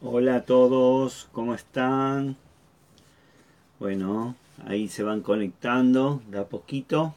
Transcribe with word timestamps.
Hola 0.00 0.36
a 0.36 0.44
todos, 0.44 1.28
¿cómo 1.32 1.54
están? 1.54 2.36
Bueno, 3.80 4.36
ahí 4.64 4.86
se 4.86 5.02
van 5.02 5.22
conectando 5.22 6.22
de 6.28 6.38
a 6.38 6.44
poquito. 6.44 7.16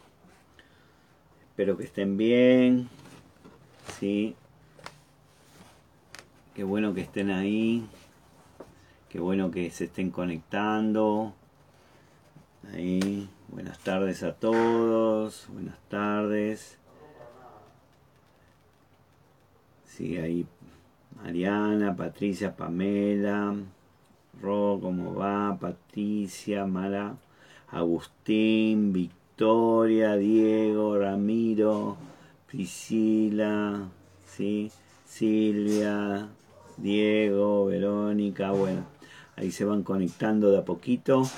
Espero 1.44 1.78
que 1.78 1.84
estén 1.84 2.18
bien. 2.18 2.90
Sí. 4.00 4.36
Qué 6.56 6.64
bueno 6.64 6.96
que 6.96 7.02
estén 7.02 7.30
ahí. 7.30 7.88
Qué 9.10 9.20
bueno 9.20 9.52
que 9.52 9.70
se 9.70 9.86
estén 9.86 10.10
conectando. 10.10 11.36
Ahí. 12.74 13.30
Buenas 13.50 13.78
tardes 13.78 14.24
a 14.24 14.34
todos. 14.34 15.46
Buenas 15.50 15.78
tardes. 15.88 16.80
Sí, 19.86 20.18
ahí 20.18 20.48
Mariana, 21.24 21.96
Patricia, 21.96 22.56
Pamela, 22.56 23.54
Ro, 24.42 24.80
¿cómo 24.82 25.14
va? 25.14 25.56
Patricia, 25.60 26.66
Mara, 26.66 27.16
Agustín, 27.70 28.92
Victoria, 28.92 30.16
Diego, 30.16 30.98
Ramiro, 30.98 31.98
Priscila, 32.48 33.88
¿sí? 34.26 34.72
Silvia, 35.06 36.28
Diego, 36.78 37.68
Verónica, 37.68 38.52
bueno, 38.52 38.86
ahí 39.36 39.52
se 39.52 39.64
van 39.64 39.84
conectando 39.84 40.52
de 40.52 40.58
a 40.58 40.66
poquito. 40.66 41.30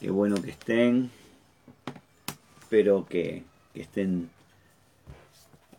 Qué 0.00 0.10
bueno 0.10 0.42
que 0.42 0.50
estén. 0.50 1.10
Espero 2.60 3.06
que 3.06 3.44
estén 3.74 4.30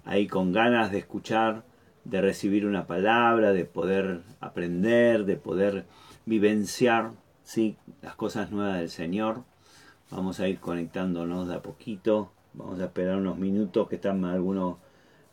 ahí 0.05 0.27
con 0.27 0.53
ganas 0.53 0.91
de 0.91 1.00
escuchar, 1.00 1.63
de 2.10 2.22
recibir 2.22 2.66
una 2.66 2.88
palabra, 2.88 3.54
de 3.54 3.66
poder 3.66 4.22
aprender, 4.40 5.26
de 5.26 5.36
poder 5.36 5.86
vivenciar 6.26 7.12
¿sí? 7.44 7.78
las 8.02 8.16
cosas 8.16 8.52
nuevas 8.52 8.80
del 8.80 8.90
Señor. 8.90 9.44
Vamos 10.10 10.40
a 10.40 10.48
ir 10.48 10.60
conectándonos 10.60 11.48
de 11.48 11.56
a 11.56 11.62
poquito. 11.62 12.32
Vamos 12.54 12.80
a 12.80 12.86
esperar 12.86 13.18
unos 13.18 13.38
minutos 13.38 13.88
que 13.88 13.96
están 13.96 14.26
algunos 14.26 14.78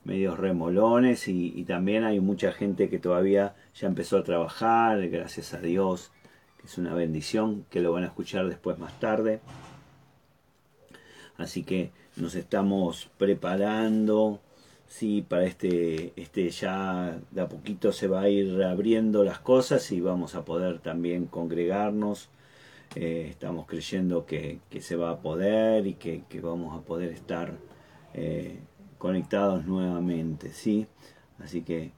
medios 0.04 0.38
remolones 0.38 1.28
y, 1.28 1.52
y, 1.56 1.64
también 1.64 2.04
hay 2.04 2.20
mucha 2.20 2.52
gente 2.52 2.88
que 2.88 3.00
todavía 3.00 3.56
ya 3.74 3.88
empezó 3.88 4.18
a 4.18 4.22
trabajar, 4.22 5.08
gracias 5.08 5.52
a 5.52 5.58
Dios, 5.58 6.12
que 6.60 6.68
es 6.68 6.78
una 6.78 6.94
bendición, 6.94 7.64
que 7.70 7.80
lo 7.80 7.90
van 7.90 8.04
a 8.04 8.08
escuchar 8.08 8.46
después 8.48 8.78
más 8.78 9.00
tarde. 9.00 9.40
Así 11.38 11.64
que 11.64 11.90
nos 12.16 12.36
estamos 12.36 13.10
preparando 13.18 14.40
sí, 14.88 15.24
para 15.26 15.44
este, 15.44 16.12
este 16.16 16.50
ya 16.50 17.18
de 17.30 17.40
a 17.40 17.48
poquito 17.48 17.92
se 17.92 18.08
va 18.08 18.22
a 18.22 18.28
ir 18.28 18.62
abriendo 18.62 19.24
las 19.24 19.38
cosas 19.38 19.90
y 19.92 20.00
vamos 20.00 20.34
a 20.34 20.44
poder 20.44 20.78
también 20.80 21.26
congregarnos. 21.26 22.28
Eh, 22.94 23.26
estamos 23.30 23.66
creyendo 23.66 24.26
que, 24.26 24.60
que, 24.70 24.80
se 24.80 24.96
va 24.96 25.10
a 25.10 25.20
poder 25.20 25.86
y 25.86 25.94
que, 25.94 26.22
que 26.28 26.40
vamos 26.40 26.78
a 26.78 26.82
poder 26.82 27.10
estar 27.12 27.52
eh, 28.14 28.58
conectados 28.98 29.66
nuevamente, 29.66 30.50
¿sí? 30.50 30.86
Así 31.38 31.62
que 31.62 31.90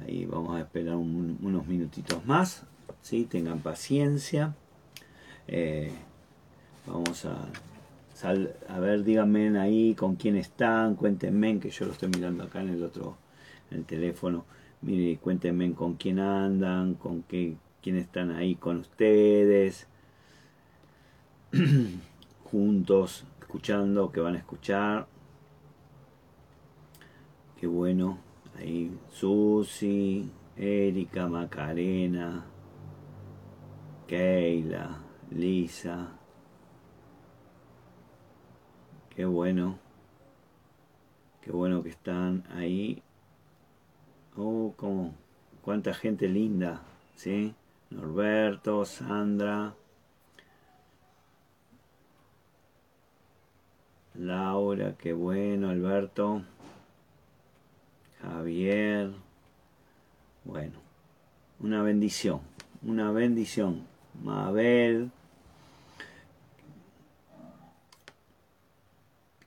ahí 0.00 0.24
vamos 0.24 0.56
a 0.56 0.60
esperar 0.60 0.96
un, 0.96 1.38
unos 1.42 1.66
minutitos 1.66 2.24
más, 2.24 2.62
¿sí? 3.02 3.24
Tengan 3.24 3.60
paciencia. 3.60 4.54
Eh, 5.48 5.92
vamos 6.86 7.24
a 7.26 7.46
a 8.24 8.80
ver, 8.80 9.04
díganme 9.04 9.58
ahí 9.58 9.94
con 9.94 10.16
quién 10.16 10.36
están, 10.36 10.94
cuéntenme, 10.94 11.58
que 11.60 11.70
yo 11.70 11.84
lo 11.86 11.92
estoy 11.92 12.08
mirando 12.08 12.44
acá 12.44 12.62
en 12.62 12.70
el 12.70 12.82
otro, 12.82 13.16
en 13.70 13.78
el 13.78 13.84
teléfono. 13.84 14.44
Mire, 14.82 15.18
cuéntenme 15.18 15.72
con 15.74 15.94
quién 15.94 16.18
andan, 16.18 16.94
con 16.94 17.22
qué, 17.22 17.56
quién 17.82 17.96
están 17.96 18.30
ahí 18.30 18.54
con 18.54 18.78
ustedes, 18.78 19.86
juntos, 22.50 23.24
escuchando, 23.40 24.10
que 24.10 24.20
van 24.20 24.34
a 24.34 24.38
escuchar. 24.38 25.06
Qué 27.60 27.66
bueno. 27.66 28.18
Ahí 28.58 28.90
Susi, 29.12 30.30
Erika, 30.56 31.26
Macarena, 31.26 32.46
Keila, 34.06 34.98
Lisa. 35.30 36.16
Qué 39.16 39.24
bueno. 39.24 39.78
Qué 41.40 41.50
bueno 41.50 41.82
que 41.82 41.88
están 41.88 42.44
ahí. 42.54 43.02
Oh, 44.36 44.74
cómo. 44.76 45.14
Cuánta 45.62 45.94
gente 45.94 46.28
linda. 46.28 46.82
¿Sí? 47.14 47.54
Norberto, 47.88 48.84
Sandra. 48.84 49.74
Laura, 54.14 54.94
qué 54.98 55.14
bueno, 55.14 55.70
Alberto. 55.70 56.42
Javier. 58.20 59.12
Bueno, 60.44 60.78
una 61.60 61.82
bendición, 61.82 62.40
una 62.82 63.12
bendición. 63.12 63.86
Mabel, 64.22 65.10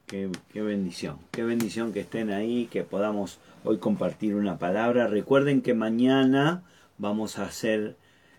Qué, 0.09 0.28
bendición, 0.64 1.20
qué 1.30 1.44
bendición 1.44 1.94
que 1.94 2.00
estén 2.00 2.31
ahí, 2.31 2.66
que 2.66 2.84
podamos 2.84 3.38
hoy 3.64 3.78
compartir 3.78 4.34
una 4.34 4.58
palabra. 4.58 5.06
Recuerden 5.06 5.62
que 5.62 5.75
mañana 5.75 6.64
vamos 6.97 7.38
a 7.38 7.44
hacer, 7.44 7.96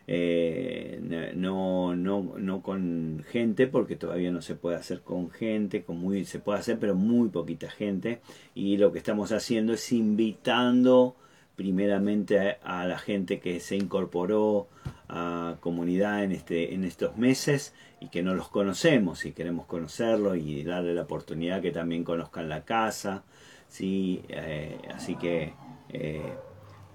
eh, 0.08 1.30
no, 1.36 1.94
no, 1.94 2.34
no 2.36 2.62
con 2.62 3.24
gente, 3.30 3.68
porque 3.68 3.94
todavía 3.94 4.32
no 4.32 4.42
se 4.42 4.56
puede 4.56 4.78
hacer 4.78 5.02
con 5.02 5.30
gente, 5.30 5.84
con 5.84 5.98
muy, 5.98 6.24
se 6.24 6.40
puede 6.40 6.58
hacer, 6.58 6.80
pero 6.80 6.96
muy 6.96 7.28
poquita 7.28 7.70
gente. 7.70 8.20
Y 8.52 8.76
lo 8.76 8.90
que 8.90 8.98
estamos 8.98 9.30
haciendo 9.30 9.74
es 9.74 9.92
invitando 9.92 11.14
primeramente 11.60 12.56
a, 12.64 12.86
la 12.86 12.98
gente 12.98 13.38
que 13.38 13.60
se 13.60 13.76
incorporó 13.76 14.68
a 15.10 15.56
comunidad 15.60 16.24
en, 16.24 16.32
este, 16.32 16.72
en 16.72 16.84
estos 16.84 17.18
meses 17.18 17.74
y 18.00 18.08
que 18.08 18.22
no 18.22 18.34
los 18.34 18.48
conocemos 18.48 19.26
y 19.26 19.32
queremos 19.32 19.66
conocerlos 19.66 20.38
y 20.38 20.64
darle 20.64 20.94
la 20.94 21.02
oportunidad 21.02 21.60
que 21.60 21.70
también 21.70 22.02
conozcan 22.02 22.48
la 22.48 22.64
casa. 22.64 23.24
¿sí? 23.68 24.22
Eh, 24.30 24.78
así 24.94 25.16
que 25.16 25.52
eh, 25.90 26.32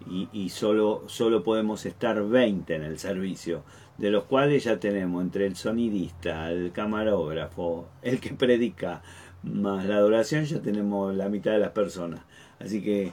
y, 0.10 0.30
y, 0.34 0.50
solo, 0.50 1.04
solo 1.06 1.44
podemos 1.44 1.86
estar 1.86 2.28
20 2.28 2.74
en 2.74 2.82
el 2.82 2.98
servicio, 2.98 3.64
de 4.00 4.10
los 4.10 4.24
cuales 4.24 4.64
ya 4.64 4.80
tenemos 4.80 5.22
entre 5.22 5.46
el 5.46 5.56
sonidista, 5.56 6.50
el 6.50 6.72
camarógrafo, 6.72 7.88
el 8.02 8.20
que 8.20 8.34
predica, 8.34 9.04
más 9.44 9.86
la 9.86 9.98
adoración, 9.98 10.46
ya 10.46 10.60
tenemos 10.60 11.16
la 11.16 11.30
mitad 11.30 11.52
de 11.52 11.60
las 11.60 11.72
personas. 11.72 12.22
Así 12.58 12.82
que, 12.82 13.12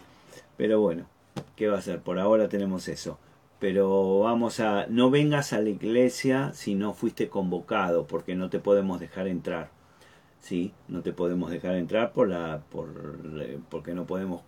pero 0.56 0.80
bueno, 0.80 1.11
¿qué 1.56 1.68
va 1.68 1.78
a 1.78 1.82
ser? 1.82 2.00
Por 2.00 2.18
ahora 2.18 2.48
tenemos 2.48 2.88
eso 2.88 3.18
pero 3.62 4.18
vamos 4.18 4.58
a, 4.58 4.88
no 4.88 5.08
vengas 5.08 5.52
a 5.52 5.60
la 5.60 5.68
iglesia 5.68 6.50
si 6.52 6.74
no 6.74 6.94
fuiste 6.94 7.28
convocado, 7.28 8.08
porque 8.08 8.34
no 8.34 8.50
te 8.50 8.58
podemos 8.58 8.98
dejar 8.98 9.28
entrar, 9.28 9.70
¿sí? 10.40 10.72
No 10.88 11.02
te 11.02 11.12
podemos 11.12 11.48
dejar 11.48 11.76
entrar 11.76 12.12
por 12.12 12.28
la, 12.28 12.64
por, 12.72 12.88
porque 13.70 13.94
no 13.94 14.04
podemos 14.04 14.42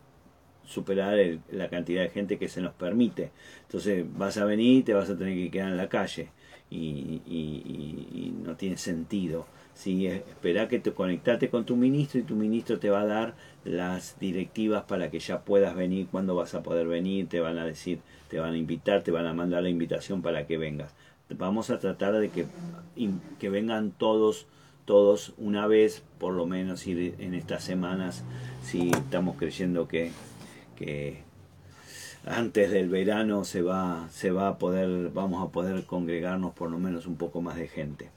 superar 0.64 1.16
la 1.52 1.68
cantidad 1.70 2.02
de 2.02 2.08
gente 2.08 2.38
que 2.38 2.48
se 2.48 2.60
nos 2.60 2.74
permite. 2.74 3.30
Entonces 3.62 4.04
vas 4.18 4.36
a 4.36 4.46
venir 4.46 4.78
y 4.78 4.82
te 4.82 4.94
vas 4.94 5.08
a 5.08 5.16
tener 5.16 5.36
que 5.36 5.48
quedar 5.48 5.68
en 5.68 5.76
la 5.76 5.88
calle 5.88 6.30
y, 6.68 7.22
y 7.24 8.34
no 8.42 8.56
tiene 8.56 8.76
sentido. 8.78 9.46
¿Sí? 9.74 10.06
Espera 10.06 10.68
que 10.68 10.78
te 10.78 10.92
conectate 10.92 11.50
con 11.50 11.64
tu 11.64 11.76
ministro 11.76 12.20
y 12.20 12.24
tu 12.24 12.34
ministro 12.34 12.78
te 12.78 12.90
va 12.90 13.02
a 13.02 13.06
dar 13.06 13.34
las 13.64 14.18
directivas 14.18 14.84
para 14.84 15.10
que 15.10 15.18
ya 15.18 15.40
puedas 15.40 15.74
venir, 15.74 16.08
cuando 16.10 16.34
vas 16.34 16.54
a 16.54 16.62
poder 16.62 16.86
venir, 16.86 17.28
te 17.28 17.40
van 17.40 17.58
a 17.58 17.64
decir 17.64 18.00
te 18.34 18.40
van 18.40 18.54
a 18.54 18.58
invitar, 18.58 19.04
te 19.04 19.12
van 19.12 19.26
a 19.26 19.32
mandar 19.32 19.62
la 19.62 19.68
invitación 19.68 20.20
para 20.20 20.44
que 20.44 20.58
vengas. 20.58 20.92
Vamos 21.30 21.70
a 21.70 21.78
tratar 21.78 22.14
de 22.14 22.30
que, 22.30 22.46
que 23.38 23.48
vengan 23.48 23.92
todos, 23.92 24.46
todos 24.86 25.34
una 25.38 25.68
vez, 25.68 26.02
por 26.18 26.34
lo 26.34 26.44
menos 26.44 26.84
ir 26.88 27.14
en 27.20 27.34
estas 27.34 27.62
semanas, 27.62 28.24
si 28.64 28.90
estamos 28.90 29.36
creyendo 29.36 29.86
que, 29.86 30.10
que 30.74 31.22
antes 32.26 32.72
del 32.72 32.88
verano 32.88 33.44
se 33.44 33.62
va, 33.62 34.08
se 34.10 34.32
va 34.32 34.48
a 34.48 34.58
poder, 34.58 35.10
vamos 35.10 35.46
a 35.46 35.52
poder 35.52 35.84
congregarnos 35.84 36.54
por 36.54 36.72
lo 36.72 36.80
menos 36.80 37.06
un 37.06 37.14
poco 37.14 37.40
más 37.40 37.54
de 37.54 37.68
gente. 37.68 38.10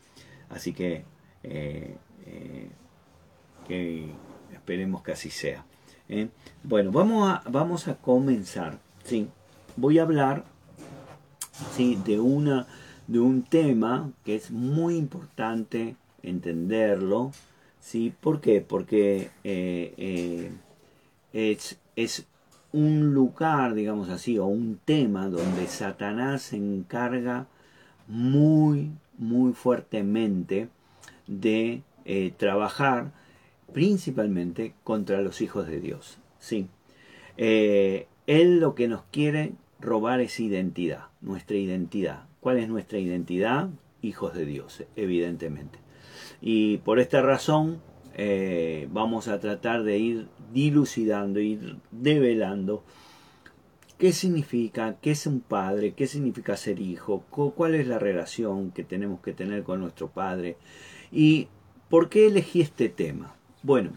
Así 0.50 0.74
que, 0.74 1.04
eh, 1.50 1.96
eh, 2.26 2.70
que 3.68 4.12
esperemos 4.54 5.02
que 5.02 5.14
así 5.14 5.30
sea. 5.30 5.66
¿eh? 6.10 6.30
Bueno, 6.64 6.92
vamos 6.92 7.30
a, 7.30 7.44
vamos 7.50 7.88
a 7.88 7.96
comenzar. 7.96 8.80
¿sí? 9.04 9.28
voy 9.76 10.00
a 10.00 10.04
hablar 10.04 10.44
¿sí? 11.76 11.98
de, 12.06 12.20
una, 12.20 12.68
de 13.08 13.20
un 13.20 13.44
tema 13.44 14.12
que 14.26 14.36
es 14.36 14.52
muy 14.52 14.98
importante 14.98 15.96
entenderlo. 16.22 17.32
¿sí? 17.80 18.14
¿Por 18.20 18.42
qué? 18.42 18.62
Porque 18.62 19.32
es, 21.34 21.78
es 21.96 22.26
un 22.74 23.14
lugar, 23.14 23.74
digamos 23.74 24.10
así, 24.10 24.38
o 24.38 24.46
un 24.46 24.80
tema 24.84 25.30
donde 25.30 25.68
Satanás 25.68 26.42
se 26.42 26.58
encarga 26.58 27.48
muy, 28.08 28.92
muy 29.18 29.54
fuertemente 29.54 30.70
de 31.28 31.84
eh, 32.06 32.34
trabajar 32.38 33.12
principalmente 33.74 34.74
contra 34.84 35.22
los 35.22 35.42
hijos 35.42 35.68
de 35.68 35.80
Dios. 35.80 36.18
Sí. 36.40 36.68
Eh, 37.38 38.08
él 38.26 38.60
lo 38.60 38.76
que 38.76 38.88
nos 38.88 39.04
quiere 39.12 39.54
robar 39.80 40.22
es 40.22 40.40
identidad, 40.40 41.06
nuestra 41.22 41.58
identidad. 41.58 42.28
¿Cuál 42.40 42.58
es 42.58 42.70
nuestra 42.70 42.98
identidad? 42.98 43.70
Hijos 44.02 44.34
de 44.34 44.46
Dios, 44.46 44.84
evidentemente. 44.96 45.80
Y 46.42 46.78
por 46.78 47.00
esta 47.00 47.22
razón 47.22 47.82
eh, 48.16 48.88
vamos 48.92 49.28
a 49.28 49.40
tratar 49.40 49.84
de 49.84 49.98
ir 49.98 50.28
dilucidando, 50.54 51.40
ir 51.40 51.78
develando 51.92 52.84
qué 53.98 54.14
significa, 54.14 54.98
qué 55.02 55.12
es 55.12 55.26
un 55.26 55.42
padre, 55.42 55.94
qué 55.94 56.08
significa 56.08 56.56
ser 56.56 56.80
hijo, 56.80 57.24
cuál 57.30 57.76
es 57.76 57.88
la 57.88 58.00
relación 58.00 58.72
que 58.72 58.84
tenemos 58.84 59.22
que 59.22 59.34
tener 59.34 59.64
con 59.64 59.82
nuestro 59.82 60.10
padre 60.10 60.58
y 61.12 61.48
por 61.90 62.10
qué 62.10 62.28
elegí 62.28 62.62
este 62.62 62.90
tema. 62.90 63.36
Bueno, 63.64 63.92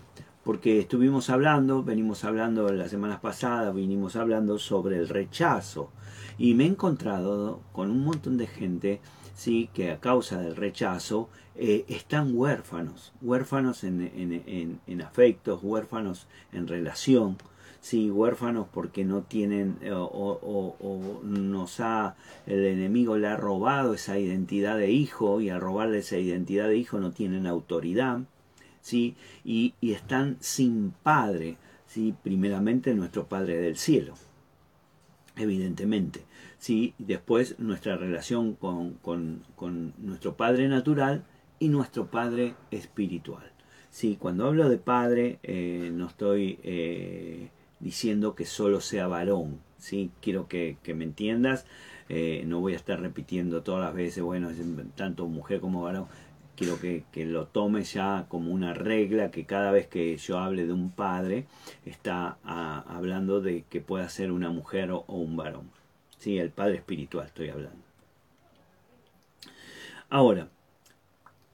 porque 0.44 0.78
estuvimos 0.78 1.30
hablando, 1.30 1.82
venimos 1.82 2.24
hablando 2.24 2.72
las 2.72 2.90
semanas 2.90 3.20
pasadas, 3.20 3.74
vinimos 3.74 4.16
hablando 4.16 4.58
sobre 4.58 4.96
el 4.98 5.08
rechazo. 5.08 5.90
Y 6.38 6.54
me 6.54 6.64
he 6.64 6.68
encontrado 6.68 7.60
con 7.72 7.90
un 7.90 8.04
montón 8.04 8.38
de 8.38 8.46
gente 8.46 9.00
sí 9.40 9.70
que 9.72 9.90
a 9.90 10.00
causa 10.00 10.38
del 10.38 10.54
rechazo 10.54 11.30
eh, 11.54 11.86
están 11.88 12.32
huérfanos, 12.34 13.12
huérfanos 13.22 13.84
en, 13.84 14.02
en, 14.02 14.80
en, 14.86 15.02
afectos, 15.02 15.60
huérfanos 15.62 16.26
en 16.52 16.68
relación, 16.68 17.38
sí, 17.80 18.10
huérfanos 18.10 18.66
porque 18.72 19.04
no 19.04 19.22
tienen 19.22 19.76
eh, 19.82 19.92
o, 19.92 20.06
o, 20.08 21.20
nos 21.24 21.80
ha 21.80 22.16
el 22.46 22.64
enemigo 22.64 23.16
le 23.16 23.28
ha 23.28 23.36
robado 23.36 23.94
esa 23.94 24.18
identidad 24.18 24.76
de 24.76 24.90
hijo 24.90 25.40
y 25.40 25.50
al 25.50 25.60
robarle 25.60 25.98
esa 25.98 26.18
identidad 26.18 26.68
de 26.68 26.76
hijo 26.76 27.00
no 27.00 27.12
tienen 27.12 27.46
autoridad 27.46 28.20
¿sí? 28.80 29.16
y, 29.44 29.74
y 29.80 29.92
están 29.92 30.36
sin 30.40 30.92
padre, 31.02 31.56
¿sí? 31.86 32.14
primeramente 32.22 32.94
nuestro 32.94 33.26
Padre 33.26 33.60
del 33.60 33.76
cielo, 33.76 34.14
evidentemente. 35.36 36.24
¿sí? 36.58 36.94
después 36.98 37.58
nuestra 37.58 37.96
relación 37.96 38.54
con, 38.54 38.94
con, 38.94 39.42
con, 39.56 39.94
nuestro 39.98 40.36
Padre 40.36 40.68
natural 40.68 41.24
y 41.58 41.68
nuestro 41.68 42.06
Padre 42.10 42.54
espiritual. 42.70 43.50
¿sí? 43.90 44.16
Cuando 44.20 44.46
hablo 44.46 44.68
de 44.68 44.78
Padre, 44.78 45.38
eh, 45.42 45.90
no 45.92 46.06
estoy 46.06 46.58
eh, 46.62 47.48
diciendo 47.80 48.34
que 48.34 48.46
solo 48.46 48.80
sea 48.80 49.08
varón. 49.08 49.60
¿sí? 49.78 50.10
Quiero 50.22 50.48
que, 50.48 50.76
que 50.82 50.94
me 50.94 51.04
entiendas. 51.04 51.66
Eh, 52.08 52.44
no 52.46 52.60
voy 52.60 52.74
a 52.74 52.76
estar 52.76 53.00
repitiendo 53.00 53.62
todas 53.62 53.84
las 53.84 53.94
veces, 53.94 54.22
bueno, 54.22 54.50
tanto 54.96 55.26
mujer 55.26 55.60
como 55.60 55.82
varón 55.82 56.06
quiero 56.60 56.78
que, 56.78 57.24
lo 57.24 57.46
tomes 57.46 57.94
ya 57.94 58.26
como 58.28 58.52
una 58.52 58.74
regla, 58.74 59.30
que 59.30 59.46
cada 59.46 59.70
vez 59.70 59.86
que 59.86 60.14
yo 60.18 60.38
hable 60.38 60.66
de 60.66 60.74
un 60.74 60.90
padre, 60.90 61.46
está 61.86 62.36
hablando 62.44 63.40
de 63.40 63.64
que 63.70 63.80
pueda 63.80 64.06
ser 64.10 64.30
una 64.30 64.50
mujer 64.50 64.90
o, 64.90 65.04
un 65.08 65.36
varón. 65.36 65.70
Sí, 66.18 66.38
el 66.38 66.50
padre 66.50 66.74
espiritual 66.74 67.26
estoy 67.26 67.48
hablando. 67.48 67.82
Ahora, 70.10 70.48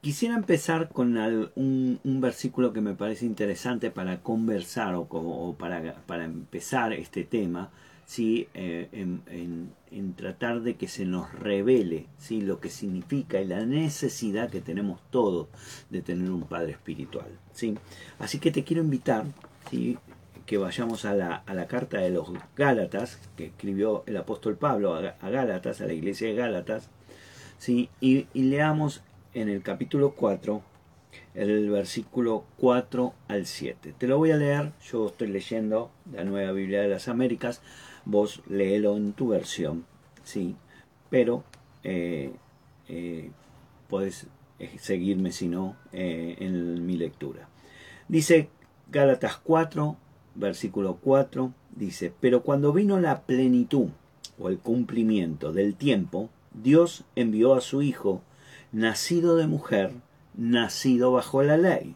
quisiera 0.07 0.37
empezar 0.37 0.89
con 0.91 1.17
un, 1.57 2.21
versículo 2.21 2.73
que 2.73 2.81
me 2.81 2.95
parece 2.95 3.27
interesante 3.27 3.91
para 3.91 4.23
conversar 4.23 4.95
o, 4.95 5.57
para, 5.59 5.97
para 6.07 6.25
empezar 6.25 6.93
este 6.93 7.25
tema, 7.25 7.71
¿sí? 8.05 8.47
Eh, 8.55 8.89
en, 8.93 10.15
tratar 10.15 10.61
de 10.61 10.77
que 10.77 10.87
se 10.87 11.07
nos 11.07 11.33
revele 11.33 12.07
¿sí? 12.19 12.41
lo 12.41 12.61
que 12.61 12.71
significa 12.71 13.41
y 13.41 13.47
la 13.47 13.67
necesidad 13.67 14.49
que 14.49 14.61
tenemos 14.61 15.01
todos 15.11 15.49
de 15.91 16.03
tener 16.03 16.31
un 16.31 16.43
Padre 16.43 16.71
espiritual. 16.71 17.27
¿sí? 17.53 17.77
Así 18.21 18.39
que 18.39 18.53
te 18.53 18.63
quiero 18.63 18.85
invitar 18.85 19.25
¿sí? 19.71 19.99
que 20.47 20.57
vayamos 20.57 21.05
a 21.05 21.15
la, 21.15 21.35
a 21.35 21.53
la, 21.53 21.67
carta 21.67 21.99
de 21.99 22.11
los 22.11 22.29
Gálatas, 22.55 23.19
que 23.37 23.47
escribió 23.47 24.05
el 24.07 24.17
apóstol 24.19 24.57
Pablo 24.57 24.95
a, 24.95 25.31
Gálatas, 25.31 25.81
a 25.81 25.87
la 25.87 25.95
iglesia 25.95 26.29
de 26.29 26.37
Gálatas, 26.37 26.91
¿sí? 27.59 27.89
y, 28.01 28.27
y 28.33 28.43
leamos 28.45 29.03
en 29.37 29.51
el 29.51 29.63
capítulo 29.63 30.13
4 30.13 30.63
el 31.35 31.69
versículo 31.69 32.45
4 32.57 33.13
al 33.29 33.45
7. 33.45 33.95
Te 33.99 34.07
lo 34.07 34.17
voy 34.17 34.31
a 34.31 34.37
leer, 34.37 34.73
yo 34.91 35.09
estoy 35.09 35.29
leyendo 35.29 35.91
la 36.11 36.25
Nueva 36.25 36.53
Biblia 36.53 36.81
de 36.81 36.89
las 36.89 37.07
Américas, 37.09 37.61
vos 38.07 38.43
léelo 38.49 38.97
en 38.97 39.13
tu 39.13 39.29
versión, 39.29 39.85
sí, 40.25 40.57
pero 41.11 41.45
eh, 41.85 42.33
eh, 42.89 43.31
puedes 43.89 44.27
eh, 44.59 44.71
seguirme 44.79 45.33
si 45.33 45.49
no 45.49 45.77
en 45.93 46.87
mi 46.87 46.97
lectura. 46.97 47.47
Dice 48.09 48.49
Gálatas 48.91 49.37
4, 49.37 49.99
versículo 50.35 50.97
4, 51.03 51.53
dice, 51.75 52.11
pero 52.21 52.43
cuando 52.43 52.73
vino 52.73 52.99
la 53.01 53.21
plenitud 53.21 53.89
o 54.39 54.49
el 54.49 54.59
cumplimiento 54.59 55.53
del 55.53 55.75
tiempo, 55.75 56.31
Dios 56.55 57.05
envió 57.17 57.55
a 57.55 57.61
su 57.61 57.83
Hijo, 57.83 58.23
nacido 58.73 59.37
de 59.37 59.47
mujer, 59.47 59.93
nacido 60.35 61.13
bajo 61.13 61.43
la 61.43 61.57
ley, 61.57 61.95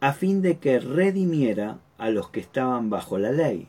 a 0.00 0.12
fin 0.12 0.42
de 0.42 0.58
que 0.58 0.80
redimiera 0.80 1.78
a 1.98 2.10
los 2.10 2.30
que 2.30 2.40
estaban 2.40 2.90
bajo 2.90 3.18
la 3.18 3.32
ley 3.32 3.68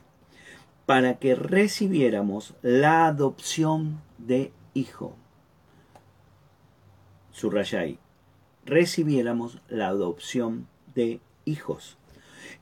para 0.89 1.19
que 1.19 1.35
recibiéramos 1.35 2.55
la 2.63 3.05
adopción 3.05 4.01
de 4.17 4.51
hijo. 4.73 5.15
Subraya 7.31 7.81
ahí. 7.81 7.99
Recibiéramos 8.65 9.59
la 9.67 9.89
adopción 9.89 10.67
de 10.95 11.21
hijos. 11.45 11.99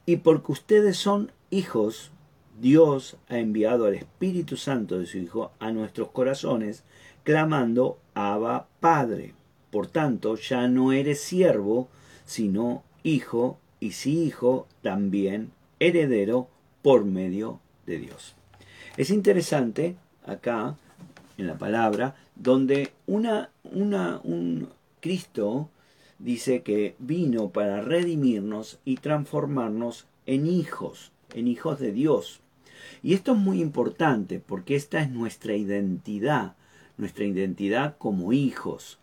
Y 0.06 0.18
porque 0.18 0.52
ustedes 0.52 0.98
son 0.98 1.32
hijos, 1.52 2.12
Dios 2.60 3.16
ha 3.30 3.38
enviado 3.38 3.86
al 3.86 3.94
Espíritu 3.94 4.58
Santo 4.58 5.00
de 5.00 5.06
su 5.06 5.20
Hijo 5.20 5.54
a 5.60 5.72
nuestros 5.72 6.10
corazones, 6.12 6.84
clamando 7.24 7.98
Abba 8.14 8.68
Padre. 8.82 9.36
Por 9.72 9.88
tanto, 9.88 10.36
ya 10.36 10.68
no 10.68 10.92
eres 10.92 11.22
siervo, 11.22 11.90
sino 12.26 12.84
hijo, 13.04 13.60
y 13.80 13.92
si 13.92 14.24
hijo, 14.24 14.68
también 14.82 15.52
heredero 15.80 16.50
por 16.82 17.06
medio 17.06 17.60
de 17.86 18.00
Dios. 18.00 18.36
Es 18.98 19.10
interesante 19.10 19.96
acá, 20.26 20.78
en 21.38 21.48
la 21.48 21.58
palabra, 21.58 22.16
donde 22.36 22.92
una, 23.06 23.52
una, 23.64 24.20
un 24.24 24.70
Cristo 25.02 25.70
dice 26.20 26.64
que 26.64 26.96
vino 27.00 27.50
para 27.50 27.82
redimirnos 27.82 28.80
y 28.86 28.96
transformarnos 28.96 30.08
en 30.26 30.48
hijos, 30.48 31.12
en 31.34 31.48
hijos 31.48 31.80
de 31.80 31.92
Dios. 31.92 32.42
Y 33.04 33.14
esto 33.14 33.34
es 33.34 33.38
muy 33.38 33.62
importante 33.62 34.40
porque 34.40 34.76
esta 34.76 35.02
es 35.02 35.10
nuestra 35.10 35.56
identidad, 35.56 36.56
nuestra 36.98 37.26
identidad 37.26 37.96
como 37.98 38.34
hijos 38.34 38.98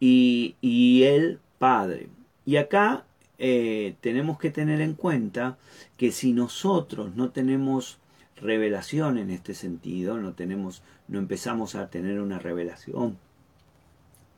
y, 0.00 0.56
y 0.60 1.04
el 1.04 1.40
Padre. 1.58 2.08
Y 2.44 2.56
acá 2.56 3.04
eh, 3.38 3.96
tenemos 4.00 4.38
que 4.38 4.50
tener 4.50 4.80
en 4.80 4.94
cuenta 4.94 5.58
que 5.96 6.12
si 6.12 6.32
nosotros 6.32 7.14
no 7.16 7.30
tenemos 7.30 7.98
revelación 8.36 9.18
en 9.18 9.30
este 9.30 9.54
sentido, 9.54 10.18
no 10.18 10.34
tenemos, 10.34 10.82
no 11.08 11.18
empezamos 11.18 11.74
a 11.74 11.88
tener 11.88 12.20
una 12.20 12.38
revelación 12.38 13.18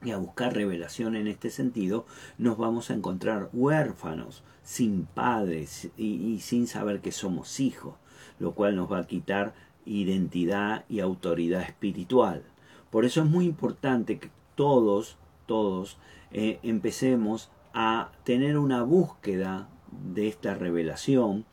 y 0.04 0.12
a 0.12 0.16
buscar 0.16 0.54
revelación 0.54 1.16
en 1.16 1.26
este 1.26 1.50
sentido, 1.50 2.06
nos 2.38 2.56
vamos 2.56 2.90
a 2.90 2.94
encontrar 2.94 3.50
huérfanos, 3.52 4.42
sin 4.62 5.06
padres 5.06 5.88
y, 5.96 6.38
sin 6.40 6.66
saber 6.66 7.00
que 7.00 7.10
somos 7.10 7.58
hijos, 7.58 7.94
lo 8.38 8.52
cual 8.52 8.76
nos 8.76 8.92
va 8.92 8.98
a 8.98 9.06
quitar 9.06 9.54
identidad 9.86 10.84
y 10.88 11.00
autoridad 11.00 11.62
espiritual. 11.62 12.42
Por 12.90 13.04
eso 13.04 13.22
es 13.22 13.26
muy 13.26 13.46
importante 13.46 14.18
que 14.18 14.30
todos, 14.54 15.16
todos 15.48 15.98
eh, 16.30 16.60
empecemos 16.62 17.50
a 17.74 18.12
tener 18.22 18.58
una 18.58 18.82
búsqueda 18.84 19.68
de 19.90 20.28
esta 20.28 20.54
revelación, 20.54 21.44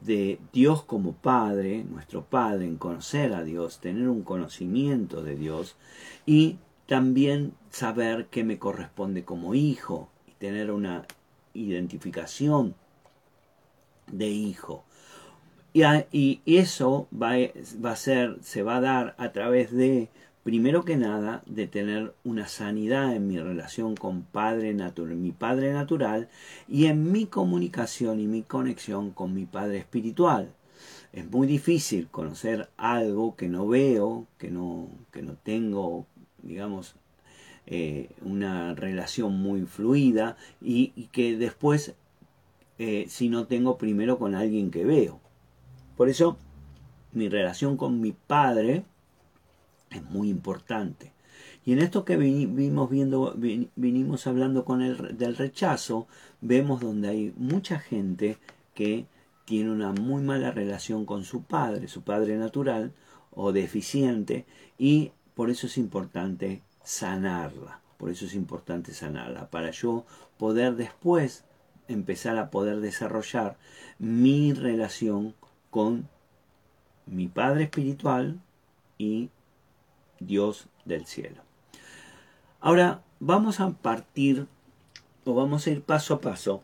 de 0.00 0.40
Dios 0.52 0.82
como 0.82 1.12
Padre, 1.12 1.84
nuestro 1.84 2.24
Padre, 2.24 2.64
en 2.64 2.76
conocer 2.76 3.32
a 3.32 3.44
Dios, 3.44 3.80
tener 3.80 4.08
un 4.08 4.22
conocimiento 4.22 5.22
de 5.22 5.36
Dios 5.36 5.76
y 6.26 6.58
también 6.86 7.54
saber 7.70 8.26
qué 8.30 8.44
me 8.44 8.58
corresponde 8.58 9.24
como 9.24 9.54
hijo 9.54 10.08
y 10.26 10.32
tener 10.32 10.70
una 10.70 11.06
identificación 11.54 12.74
de 14.10 14.28
hijo. 14.28 14.84
Y, 15.72 15.82
y 16.12 16.40
eso 16.46 17.08
va, 17.12 17.32
va 17.84 17.92
a 17.92 17.96
ser, 17.96 18.38
se 18.42 18.62
va 18.62 18.76
a 18.76 18.80
dar 18.80 19.14
a 19.18 19.32
través 19.32 19.72
de 19.72 20.08
primero 20.46 20.84
que 20.84 20.96
nada, 20.96 21.42
de 21.46 21.66
tener 21.66 22.14
una 22.22 22.46
sanidad 22.46 23.16
en 23.16 23.26
mi 23.26 23.36
relación 23.36 23.96
con 23.96 24.22
padre 24.22 24.72
mi 25.16 25.32
padre 25.32 25.72
natural 25.72 26.28
y 26.68 26.86
en 26.86 27.10
mi 27.10 27.26
comunicación 27.26 28.20
y 28.20 28.28
mi 28.28 28.42
conexión 28.42 29.10
con 29.10 29.34
mi 29.34 29.44
padre 29.44 29.78
espiritual. 29.78 30.54
es 31.12 31.28
muy 31.28 31.48
difícil 31.48 32.06
conocer 32.06 32.68
algo 32.76 33.34
que 33.34 33.48
no 33.48 33.66
veo, 33.66 34.28
que 34.38 34.52
no, 34.52 34.88
que 35.10 35.20
no 35.22 35.34
tengo, 35.34 36.06
digamos, 36.44 36.94
eh, 37.66 38.10
una 38.22 38.72
relación 38.76 39.36
muy 39.40 39.62
fluida 39.62 40.36
y, 40.62 41.08
que 41.10 41.36
después, 41.36 41.96
eh, 42.78 43.06
si 43.08 43.28
no 43.28 43.48
tengo 43.48 43.78
primero 43.78 44.16
con 44.16 44.36
alguien 44.36 44.70
que 44.70 44.84
veo. 44.84 45.18
Por 45.96 46.08
eso, 46.08 46.38
mi 47.12 47.28
relación 47.28 47.76
con 47.76 48.00
mi 48.00 48.12
padre 48.12 48.84
es 49.90 50.02
muy 50.04 50.28
importante. 50.28 51.12
Y 51.64 51.72
en 51.72 51.80
esto 51.80 52.04
que 52.04 52.16
vinimos 52.16 52.88
viendo, 52.90 53.34
vinimos 53.36 54.26
hablando 54.26 54.64
con 54.64 54.82
el 54.82 55.18
del 55.18 55.36
rechazo, 55.36 56.06
vemos 56.40 56.80
donde 56.80 57.08
hay 57.08 57.34
mucha 57.36 57.78
gente 57.78 58.38
que 58.74 59.06
tiene 59.44 59.70
una 59.70 59.92
muy 59.92 60.22
mala 60.22 60.50
relación 60.50 61.04
con 61.04 61.24
su 61.24 61.42
padre, 61.42 61.88
su 61.88 62.02
padre 62.02 62.36
natural 62.36 62.92
o 63.32 63.52
deficiente, 63.52 64.46
y 64.78 65.12
por 65.34 65.50
eso 65.50 65.66
es 65.66 65.76
importante 65.76 66.62
sanarla. 66.82 67.80
Por 67.98 68.10
eso 68.10 68.26
es 68.26 68.34
importante 68.34 68.92
sanarla, 68.92 69.48
para 69.50 69.70
yo 69.70 70.04
poder 70.38 70.76
después 70.76 71.44
empezar 71.88 72.36
a 72.36 72.50
poder 72.50 72.80
desarrollar 72.80 73.56
mi 73.98 74.52
relación 74.52 75.34
con 75.70 76.08
mi 77.06 77.28
Padre 77.28 77.64
Espiritual 77.64 78.40
y 78.98 79.30
Dios 80.20 80.66
del 80.84 81.06
cielo. 81.06 81.42
Ahora 82.60 83.02
vamos 83.20 83.60
a 83.60 83.70
partir 83.70 84.46
o 85.24 85.34
vamos 85.34 85.66
a 85.66 85.70
ir 85.70 85.82
paso 85.82 86.14
a 86.14 86.20
paso 86.20 86.62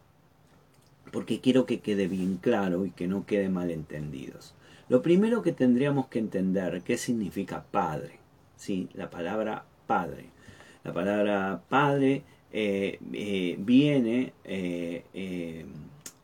porque 1.12 1.40
quiero 1.40 1.66
que 1.66 1.80
quede 1.80 2.08
bien 2.08 2.38
claro 2.38 2.86
y 2.86 2.90
que 2.90 3.06
no 3.06 3.26
quede 3.26 3.48
malentendidos. 3.48 4.54
Lo 4.88 5.02
primero 5.02 5.42
que 5.42 5.52
tendríamos 5.52 6.08
que 6.08 6.18
entender 6.18 6.82
qué 6.82 6.96
significa 6.96 7.64
padre. 7.70 8.18
¿sí? 8.56 8.88
La 8.94 9.10
palabra 9.10 9.64
padre. 9.86 10.26
La 10.84 10.92
palabra 10.92 11.62
padre 11.68 12.22
eh, 12.52 12.98
eh, 13.12 13.56
viene, 13.58 14.32
eh, 14.44 15.64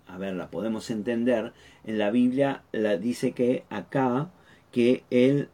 a 0.06 0.18
ver, 0.18 0.34
la 0.34 0.50
podemos 0.50 0.90
entender, 0.90 1.52
en 1.84 1.98
la 1.98 2.10
Biblia 2.10 2.62
la, 2.72 2.96
dice 2.96 3.32
que 3.32 3.64
acá 3.70 4.30
que 4.72 5.04
Él 5.10 5.48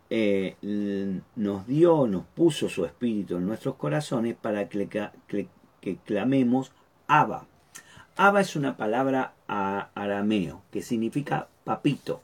nos 1.37 1.67
dio, 1.67 2.07
nos 2.07 2.25
puso 2.27 2.69
su 2.69 2.85
espíritu 2.85 3.37
en 3.37 3.47
nuestros 3.47 3.77
corazones 3.77 4.35
para 4.35 4.69
que, 4.69 5.09
que 5.81 5.97
clamemos 6.05 6.73
Abba. 7.07 7.47
Abba 8.17 8.41
es 8.41 8.55
una 8.57 8.77
palabra 8.77 9.35
arameo 9.47 10.63
que 10.71 10.83
significa 10.83 11.49
papito, 11.65 12.21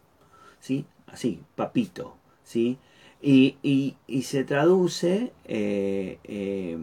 ¿sí? 0.61 0.85
Así, 1.07 1.43
papito, 1.57 2.17
¿sí? 2.45 2.79
Y, 3.21 3.97
se 4.23 4.45
traduce 4.45 5.33
eh, 5.45 6.19
eh, 6.25 6.79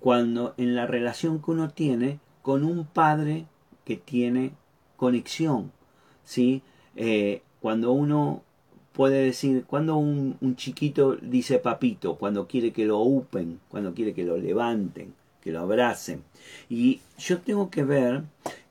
cuando 0.00 0.54
en 0.58 0.74
la 0.74 0.86
relación 0.86 1.42
que 1.42 1.50
uno 1.50 1.70
tiene 1.70 2.20
con 2.42 2.64
un 2.64 2.84
padre 2.84 3.46
que 3.84 3.96
tiene 3.96 4.52
conexión, 4.96 5.72
¿sí? 6.24 6.62
Eh, 6.94 7.42
cuando 7.60 7.92
uno 7.92 8.42
puede 8.92 9.24
decir, 9.24 9.64
cuando 9.66 9.96
un, 9.96 10.56
chiquito 10.56 11.16
dice 11.16 11.58
papito, 11.58 12.16
cuando 12.16 12.46
quiere 12.46 12.72
que 12.72 12.84
lo 12.84 12.98
upen, 13.00 13.60
cuando 13.68 13.94
quiere 13.94 14.14
que 14.14 14.24
lo 14.24 14.36
levanten, 14.36 15.14
que 15.40 15.52
lo 15.52 15.60
abracen. 15.60 16.22
Y 16.68 17.00
yo 17.18 17.40
tengo 17.40 17.70
que 17.70 17.84
ver 17.84 18.22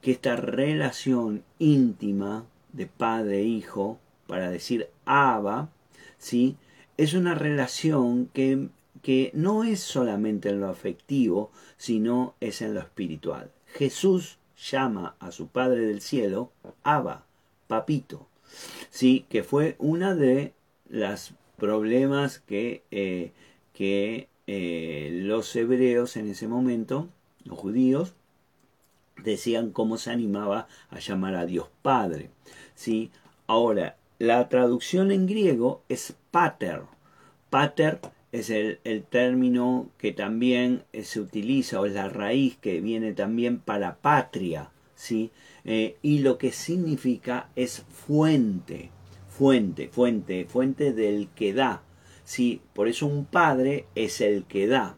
que 0.01 0.11
esta 0.11 0.35
relación 0.35 1.43
íntima 1.59 2.45
de 2.73 2.87
padre 2.87 3.39
e 3.39 3.43
hijo, 3.45 3.99
para 4.27 4.49
decir 4.49 4.89
Abba, 5.05 5.69
¿sí? 6.17 6.55
es 6.97 7.13
una 7.13 7.35
relación 7.35 8.27
que, 8.27 8.69
que 9.01 9.31
no 9.33 9.63
es 9.63 9.79
solamente 9.79 10.49
en 10.49 10.61
lo 10.61 10.69
afectivo, 10.69 11.51
sino 11.77 12.35
es 12.39 12.61
en 12.61 12.75
lo 12.75 12.79
espiritual. 12.79 13.51
Jesús 13.73 14.37
llama 14.69 15.15
a 15.19 15.31
su 15.31 15.47
Padre 15.47 15.85
del 15.85 16.01
Cielo 16.01 16.51
Abba, 16.83 17.25
papito, 17.67 18.27
¿sí? 18.89 19.25
que 19.29 19.43
fue 19.43 19.75
una 19.79 20.15
de 20.15 20.53
las 20.89 21.33
problemas 21.57 22.39
que, 22.39 22.83
eh, 22.91 23.31
que 23.73 24.27
eh, 24.47 25.09
los 25.23 25.55
hebreos 25.55 26.17
en 26.17 26.29
ese 26.29 26.47
momento, 26.47 27.07
los 27.45 27.57
judíos, 27.57 28.13
decían 29.23 29.71
cómo 29.71 29.97
se 29.97 30.11
animaba 30.11 30.67
a 30.89 30.99
llamar 30.99 31.35
a 31.35 31.45
Dios 31.45 31.67
Padre. 31.81 32.29
¿sí? 32.75 33.11
Ahora, 33.47 33.95
la 34.19 34.49
traducción 34.49 35.11
en 35.11 35.27
griego 35.27 35.83
es 35.89 36.15
pater. 36.31 36.81
Pater 37.49 37.99
es 38.31 38.49
el, 38.49 38.79
término 39.09 39.89
que 39.97 40.13
también 40.13 40.83
eh, 40.93 41.03
se 41.03 41.19
utiliza, 41.19 41.81
o 41.81 41.85
es 41.85 41.93
la 41.93 42.07
raíz 42.09 42.57
que 42.57 42.81
viene 42.81 43.13
también 43.13 43.59
para 43.59 43.95
patria. 43.97 44.71
¿Sí? 45.01 45.31
Eh, 45.65 45.97
y 46.03 46.19
lo 46.19 46.37
que 46.37 46.51
significa 46.51 47.49
es 47.55 47.83
fuente, 47.89 48.91
fuente, 49.29 49.87
fuente, 49.87 50.45
fuente 50.45 50.93
del 50.93 51.29
que 51.29 51.53
da. 51.53 51.81
¿sí? 52.23 52.61
Por 52.73 52.87
eso 52.87 53.07
un 53.07 53.25
padre 53.25 53.87
es 53.95 54.21
el 54.21 54.43
que 54.43 54.67
da. 54.67 54.97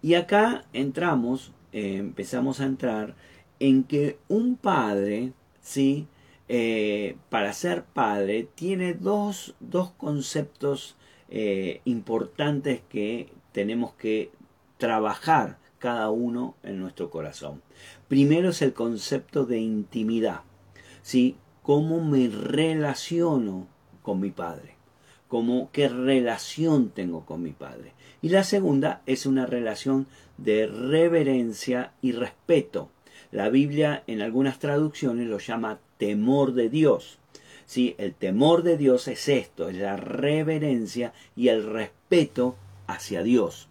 Y 0.00 0.14
acá 0.14 0.64
entramos, 0.72 1.52
eh, 1.72 1.96
empezamos 1.96 2.60
a 2.60 2.64
entrar 2.64 3.16
en 3.60 3.84
que 3.84 4.18
un 4.28 4.56
padre, 4.56 5.34
¿sí? 5.60 6.06
Eh, 6.48 7.18
para 7.28 7.52
ser 7.52 7.84
padre, 7.84 8.48
tiene 8.54 8.94
dos, 8.94 9.54
dos 9.60 9.90
conceptos 9.90 10.96
importantes 11.84 12.80
que 12.88 13.28
tenemos 13.52 13.92
que 13.92 14.32
trabajar 14.78 15.58
cada 15.78 16.10
uno 16.10 16.54
en 16.62 16.80
nuestro 16.80 17.10
corazón. 17.10 17.62
Primero 18.08 18.50
es 18.50 18.62
el 18.62 18.72
concepto 18.72 19.44
de 19.44 19.58
intimidad, 19.58 20.42
¿sí? 21.02 21.36
¿Cómo 21.62 22.00
me 22.02 22.28
relaciono 22.28 23.66
con 24.02 24.20
mi 24.20 24.30
padre? 24.30 24.76
¿Cómo, 25.28 25.70
¿Qué 25.72 25.88
relación 25.88 26.90
tengo 26.90 27.26
con 27.26 27.42
mi 27.42 27.52
padre? 27.52 27.92
Y 28.22 28.30
la 28.30 28.44
segunda 28.44 29.02
es 29.06 29.26
una 29.26 29.46
relación 29.46 30.06
de 30.38 30.66
reverencia 30.66 31.92
y 32.00 32.12
respeto. 32.12 32.90
La 33.30 33.50
Biblia 33.50 34.02
en 34.06 34.22
algunas 34.22 34.58
traducciones 34.58 35.26
lo 35.26 35.38
llama 35.38 35.80
temor 35.98 36.54
de 36.54 36.70
Dios. 36.70 37.18
Sí, 37.66 37.94
el 37.98 38.14
temor 38.14 38.62
de 38.62 38.78
Dios 38.78 39.06
es 39.08 39.28
esto, 39.28 39.68
es 39.68 39.76
la 39.76 39.98
reverencia 39.98 41.12
y 41.36 41.48
el 41.48 41.66
respeto 41.66 42.56
hacia 42.86 43.22
Dios. 43.22 43.68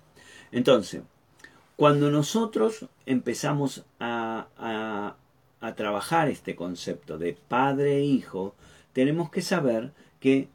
Entonces, 0.52 1.02
cuando 1.78 2.10
nosotros 2.10 2.88
empezamos 3.06 3.86
a, 4.00 5.16
trabajar 5.76 6.28
este 6.28 6.56
concepto 6.56 7.18
de 7.20 7.38
padre 7.48 7.98
e 7.98 8.04
hijo, 8.04 8.56
tenemos 8.94 9.30
que 9.30 9.42
saber 9.42 9.92
que 10.20 10.48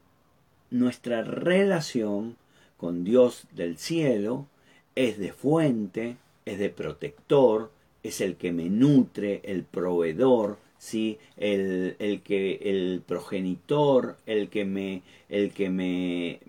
nuestra 0.69 1.21
relación 1.21 2.35
con 2.77 3.05
Dios 3.05 3.45
del 3.51 3.77
cielo 3.77 4.47
es 4.95 5.17
de 5.17 5.31
fuente, 5.31 6.17
es 6.45 6.59
de 6.59 6.69
protector, 6.69 7.71
es 8.01 8.19
el 8.19 8.35
que 8.35 8.51
me 8.51 8.69
nutre, 8.69 9.39
el 9.45 9.63
proveedor, 9.63 10.57
¿sí? 10.77 11.19
el, 11.37 11.95
que, 12.25 12.59
el 12.63 13.01
progenitor, 13.05 14.17
el 14.25 14.49
que, 14.49 14.65
me, 14.65 15.03
el 15.29 15.53
que 15.53 15.69
me, 15.69 16.39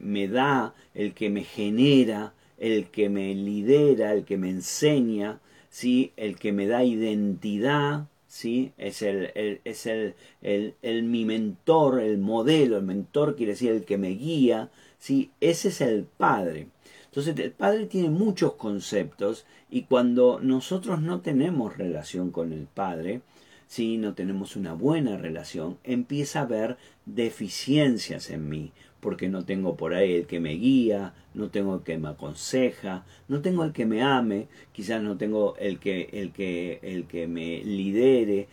me 0.00 0.28
da, 0.28 0.74
el 0.94 1.14
que 1.14 1.30
me 1.30 1.44
genera, 1.44 2.32
el 2.60 2.90
que 2.90 3.08
me 3.08 3.34
lidera, 3.34 4.12
el 4.12 4.24
que 4.24 4.36
me 4.36 4.50
enseña, 4.50 5.40
¿sí? 5.70 6.12
el 6.16 6.38
que 6.38 6.52
me 6.52 6.66
da 6.66 6.84
identidad, 6.84 8.06
¿sí? 8.28 8.72
es, 8.78 9.02
el, 9.02 9.32
es 9.64 9.86
el, 9.86 10.14
el, 10.42 11.02
mi 11.02 11.24
mentor, 11.24 12.00
el 12.00 12.18
modelo, 12.18 12.76
el 12.76 12.84
mentor 12.84 13.34
quiere 13.34 13.52
decir 13.52 13.72
el 13.72 13.84
que 13.84 13.98
me 13.98 14.10
guía, 14.10 14.70
¿sí? 14.98 15.30
ese 15.40 15.68
es 15.68 15.80
el 15.80 16.04
Padre. 16.04 16.68
Entonces 17.06 17.36
el 17.38 17.50
Padre 17.50 17.86
tiene 17.86 18.10
muchos 18.10 18.54
conceptos 18.54 19.46
y 19.70 19.82
cuando 19.82 20.38
nosotros 20.40 21.00
no 21.00 21.22
tenemos 21.22 21.76
relación 21.76 22.30
con 22.30 22.52
el 22.52 22.66
Padre, 22.66 23.22
si 23.66 23.96
no 23.96 24.14
tenemos 24.14 24.54
una 24.56 24.74
buena 24.74 25.16
relación, 25.16 25.78
empieza 25.84 26.40
a 26.40 26.42
haber 26.42 26.76
deficiencias 27.06 28.30
en 28.30 28.48
mí, 28.48 28.72
porque 29.00 29.28
no 29.28 29.44
tengo 29.44 29.76
por 29.76 29.94
ahí 29.94 30.14
el 30.14 30.26
que 30.26 30.40
me 30.40 30.54
guía, 30.54 31.14
no 31.34 31.48
tengo 31.50 31.76
el 31.76 31.82
que 31.82 31.98
me 31.98 32.08
aconseja, 32.08 33.04
no 33.28 33.40
tengo 33.40 33.64
el 33.64 33.72
que 33.72 33.86
me 33.86 34.02
ame, 34.02 34.48
quizás 34.72 35.02
no 35.02 35.16
tengo 35.16 35.56
el 35.56 35.78
que, 35.78 36.08
el 36.12 36.32
que, 36.32 36.80
el 36.82 37.06
que 37.06 37.26
me 37.26 37.64
lidere, 37.64 38.48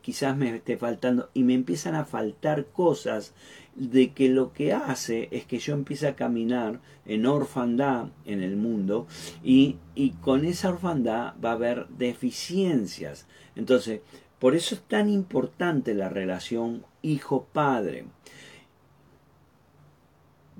quizás 0.00 0.36
me 0.36 0.56
esté 0.56 0.76
faltando, 0.76 1.30
y 1.34 1.44
me 1.44 1.54
empiezan 1.54 1.94
a 1.94 2.04
faltar 2.04 2.66
cosas 2.66 3.34
de 3.74 4.12
que 4.12 4.28
lo 4.28 4.52
que 4.52 4.72
hace 4.72 5.28
es 5.30 5.44
que 5.44 5.58
yo 5.58 5.74
empiece 5.74 6.06
a 6.06 6.16
caminar 6.16 6.80
en 7.06 7.26
orfandad 7.26 8.08
en 8.26 8.42
el 8.42 8.56
mundo 8.56 9.06
y, 9.42 9.76
y 9.94 10.10
con 10.10 10.44
esa 10.44 10.68
orfandad 10.68 11.34
va 11.42 11.50
a 11.50 11.54
haber 11.54 11.86
deficiencias. 11.88 13.26
Entonces, 13.56 14.00
por 14.38 14.54
eso 14.54 14.74
es 14.74 14.82
tan 14.82 15.08
importante 15.08 15.94
la 15.94 16.08
relación 16.08 16.84
hijo 17.00 17.46
padre. 17.52 18.06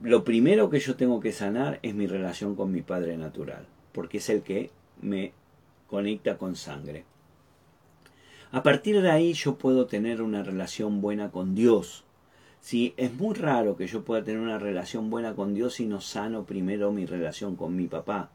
Lo 0.02 0.24
primero 0.24 0.68
que 0.68 0.80
yo 0.80 0.96
tengo 0.96 1.20
que 1.20 1.30
sanar 1.30 1.78
es 1.82 1.94
mi 1.94 2.08
relación 2.08 2.56
con 2.56 2.72
mi 2.72 2.82
padre 2.82 3.16
natural, 3.16 3.66
porque 3.92 4.18
es 4.18 4.28
el 4.30 4.42
que 4.42 4.70
me 5.00 5.32
conecta 5.86 6.38
con 6.38 6.56
sangre. 6.56 7.04
A 8.50 8.64
partir 8.64 9.00
de 9.00 9.12
ahí 9.12 9.32
yo 9.32 9.58
puedo 9.58 9.86
tener 9.86 10.20
una 10.20 10.42
relación 10.42 11.00
buena 11.00 11.30
con 11.30 11.54
Dios. 11.54 12.02
Si 12.60 12.94
es 12.96 13.14
muy 13.14 13.36
raro 13.36 13.76
que 13.76 13.86
yo 13.86 14.02
pueda 14.02 14.24
tener 14.24 14.40
una 14.40 14.58
relación 14.58 15.08
buena 15.08 15.34
con 15.36 15.54
Dios 15.54 15.74
si 15.74 15.86
no 15.86 16.00
sano 16.00 16.46
primero 16.46 16.90
mi 16.90 17.06
relación 17.06 17.54
con 17.54 17.76
mi 17.76 17.86
papá. 17.86 18.32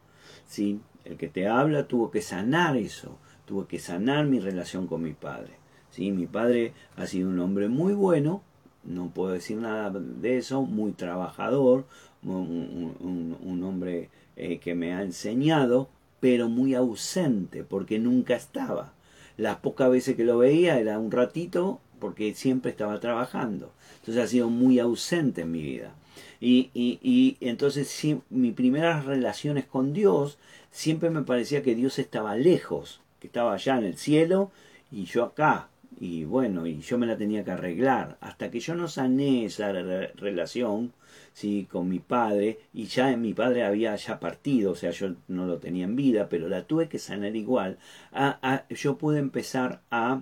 ¿Sí? 0.47 0.79
El 1.03 1.17
que 1.17 1.27
te 1.27 1.49
habla 1.49 1.85
tuvo 1.89 2.11
que 2.11 2.21
sanar 2.21 2.77
eso, 2.77 3.17
tuvo 3.45 3.67
que 3.67 3.79
sanar 3.79 4.25
mi 4.25 4.39
relación 4.39 4.87
con 4.87 5.03
mi 5.03 5.11
padre. 5.11 5.57
¿Sí? 5.89 6.13
Mi 6.13 6.27
padre 6.27 6.71
ha 6.95 7.07
sido 7.07 7.27
un 7.27 7.39
hombre 7.39 7.67
muy 7.67 7.91
bueno, 7.91 8.41
no 8.87 9.09
puedo 9.09 9.33
decir 9.33 9.57
nada 9.57 9.91
de 9.91 10.37
eso, 10.37 10.63
muy 10.63 10.93
trabajador, 10.93 11.85
un, 12.23 13.61
hombre 13.63 14.09
eh, 14.35 14.59
que 14.59 14.75
me 14.75 14.93
ha 14.93 15.03
enseñado, 15.03 15.89
pero 16.19 16.49
muy 16.49 16.73
ausente, 16.73 17.63
porque 17.63 17.99
nunca 17.99 18.35
estaba. 18.35 18.93
Las 19.35 19.57
pocas 19.57 19.91
veces 19.91 20.15
que 20.15 20.23
lo 20.23 20.37
veía 20.39 20.79
era 20.79 20.97
un 20.97 21.11
ratito, 21.11 21.79
porque 21.99 22.33
siempre 22.33 22.71
estaba 22.71 22.99
trabajando. 22.99 23.71
Entonces 23.99 24.23
ha 24.23 24.27
sido 24.27 24.49
muy 24.49 24.79
ausente 24.79 25.41
en 25.41 25.51
mi 25.51 25.61
vida. 25.61 25.93
Y, 26.39 26.69
y, 26.73 27.37
entonces 27.41 27.87
sí, 27.87 28.21
mis 28.29 28.53
primeras 28.53 29.05
relaciones 29.05 29.65
con 29.65 29.93
Dios 29.93 30.37
siempre 30.71 31.09
me 31.09 31.23
parecía 31.23 31.63
que 31.63 31.75
Dios 31.75 31.99
estaba 31.99 32.35
lejos, 32.35 33.01
que 33.19 33.27
estaba 33.27 33.53
allá 33.53 33.77
en 33.77 33.85
el 33.85 33.97
cielo 33.97 34.51
y 34.91 35.05
yo 35.05 35.23
acá. 35.23 35.69
Y 35.99 36.25
bueno, 36.25 36.67
y 36.67 36.79
yo 36.79 36.97
me 36.97 37.07
la 37.07 37.17
tenía 37.17 37.43
que 37.43 37.51
arreglar. 37.51 38.17
Hasta 38.21 38.51
que 38.51 38.59
yo 38.59 38.75
no 38.75 38.87
sané 38.87 39.45
esa 39.45 39.71
relación, 39.71 40.93
¿sí? 41.33 41.67
con 41.71 41.89
mi 41.89 41.99
padre, 41.99 42.59
y 42.73 42.85
ya 42.85 43.15
mi 43.17 43.33
padre 43.33 43.63
había 43.63 43.95
ya 43.95 44.19
partido, 44.19 44.71
o 44.73 44.75
sea, 44.75 44.91
yo 44.91 45.15
no 45.27 45.47
lo 45.47 45.57
tenía 45.57 45.85
en 45.85 45.95
vida, 45.95 46.29
pero 46.29 46.49
la 46.49 46.63
tuve 46.63 46.87
que 46.87 46.99
sanar 46.99 47.35
igual, 47.35 47.77
a, 48.11 48.65
yo 48.69 48.97
pude 48.97 49.19
empezar 49.19 49.81
a, 49.89 50.21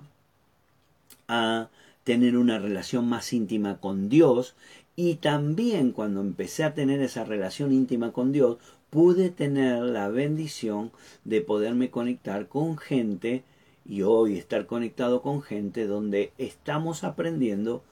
a 1.28 1.68
tener 2.04 2.36
una 2.36 2.58
relación 2.58 3.06
más 3.08 3.32
íntima 3.32 3.78
con 3.78 4.08
Dios, 4.08 4.56
y 4.94 5.16
también 5.16 5.92
cuando 5.92 6.22
empecé 6.22 6.64
a 6.64 6.74
tener 6.74 7.02
esa 7.02 7.24
relación 7.24 7.72
íntima 7.72 8.12
con 8.12 8.32
Dios, 8.32 8.58
pude 8.88 9.28
tener 9.28 9.82
la 9.82 10.08
bendición 10.08 10.90
de 11.24 11.42
poderme 11.42 11.90
conectar 11.90 12.48
con 12.48 12.78
gente 12.78 13.44
y 13.88 14.02
hoy 14.02 14.38
estar 14.38 14.66
conectado 14.66 15.22
con 15.22 15.42
gente 15.42 15.86
donde 15.86 16.32
estamos 16.38 17.04
aprendiendo 17.04 17.84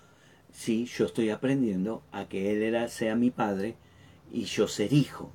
Sí, 0.55 0.87
yo 0.87 1.07
estoy 1.07 1.31
aprendiendo 1.31 2.05
a 2.13 2.29
que 2.29 2.53
Él 2.53 2.63
era, 2.63 2.87
sea 2.87 3.17
mi 3.17 3.31
padre 3.31 3.75
y 4.33 4.45
yo 4.45 4.69
ser 4.69 4.93
hijo. 4.93 5.33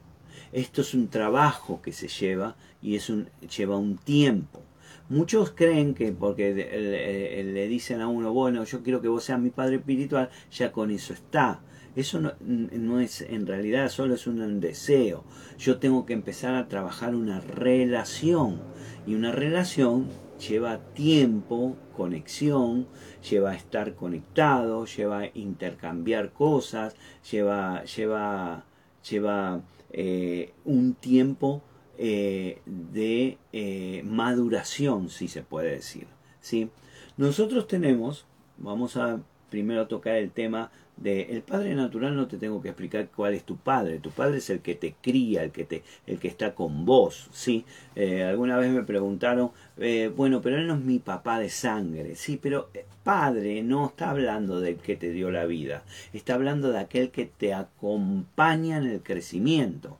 Esto 0.53 0.81
es 0.81 0.93
un 0.93 1.09
trabajo 1.09 1.81
que 1.81 1.91
se 1.91 2.07
lleva 2.07 2.55
y 2.81 2.95
es 2.95 3.09
un, 3.09 3.27
lleva 3.55 3.75
un 3.75 3.97
tiempo. 3.97 4.61
Muchos 5.09 5.51
creen 5.51 5.93
que 5.93 6.13
porque 6.13 6.53
le, 6.55 7.67
dicen 7.67 7.99
a 7.99 8.07
uno, 8.07 8.31
bueno, 8.31 8.63
yo 8.63 8.81
quiero 8.81 9.01
que 9.01 9.09
vos 9.09 9.25
seas 9.25 9.41
mi 9.41 9.49
padre 9.49 9.75
espiritual, 9.75 10.29
ya 10.51 10.71
con 10.71 10.89
eso 10.89 11.13
está. 11.13 11.59
Eso 11.97 12.21
no, 12.21 12.33
no, 12.39 13.01
es, 13.01 13.19
en 13.19 13.45
realidad 13.45 13.89
solo 13.89 14.15
es 14.15 14.25
un 14.25 14.61
deseo. 14.61 15.25
Yo 15.57 15.79
tengo 15.79 16.05
que 16.05 16.13
empezar 16.13 16.55
a 16.55 16.69
trabajar 16.69 17.13
una 17.13 17.41
relación. 17.41 18.61
Y 19.05 19.15
una 19.15 19.33
relación 19.33 20.07
lleva 20.39 20.79
tiempo, 20.93 21.75
conexión, 21.95 22.87
lleva 23.29 23.55
estar 23.55 23.95
conectado, 23.95 24.85
lleva 24.85 25.27
intercambiar 25.33 26.31
cosas, 26.31 26.95
lleva, 27.29 27.83
lleva, 27.83 28.65
lleva 29.09 29.61
eh, 29.91 30.53
un 30.65 30.93
tiempo 30.95 31.61
eh, 31.97 32.61
de 32.65 33.37
eh, 33.51 34.01
maduración, 34.05 35.09
si 35.09 35.27
se 35.27 35.43
puede 35.43 35.71
decir. 35.71 36.07
¿sí? 36.39 36.69
Nosotros 37.17 37.67
tenemos, 37.67 38.25
vamos 38.57 38.95
a 38.97 39.21
primero 39.49 39.87
tocar 39.87 40.15
el 40.15 40.31
tema 40.31 40.71
el 41.03 41.41
padre 41.43 41.75
natural 41.75 42.15
no 42.15 42.27
te 42.27 42.37
tengo 42.37 42.61
que 42.61 42.69
explicar 42.69 43.07
cuál 43.15 43.33
es 43.33 43.43
tu 43.43 43.57
padre 43.57 43.99
tu 43.99 44.11
padre 44.11 44.39
es 44.39 44.49
el 44.49 44.59
que 44.59 44.75
te 44.75 44.95
cría 45.01 45.43
el 45.43 45.51
que 45.51 45.63
te 45.63 45.83
el 46.07 46.19
que 46.19 46.27
está 46.27 46.53
con 46.53 46.85
vos 46.85 47.29
sí 47.31 47.65
eh, 47.95 48.23
alguna 48.23 48.57
vez 48.57 48.69
me 48.71 48.83
preguntaron 48.83 49.51
eh, 49.77 50.11
bueno 50.13 50.41
pero 50.41 50.57
él 50.57 50.67
no 50.67 50.75
es 50.75 50.81
mi 50.81 50.99
papá 50.99 51.39
de 51.39 51.49
sangre 51.49 52.15
sí 52.15 52.37
pero 52.41 52.69
eh, 52.73 52.85
padre 53.03 53.63
no 53.63 53.87
está 53.87 54.09
hablando 54.09 54.59
del 54.59 54.75
que 54.75 54.97
te 54.97 55.11
dio 55.11 55.31
la 55.31 55.45
vida 55.45 55.83
está 56.11 56.33
hablando 56.33 56.71
de 56.71 56.79
aquel 56.79 57.11
que 57.11 57.25
te 57.25 57.53
acompaña 57.53 58.77
en 58.77 58.87
el 58.87 59.01
crecimiento 59.01 59.99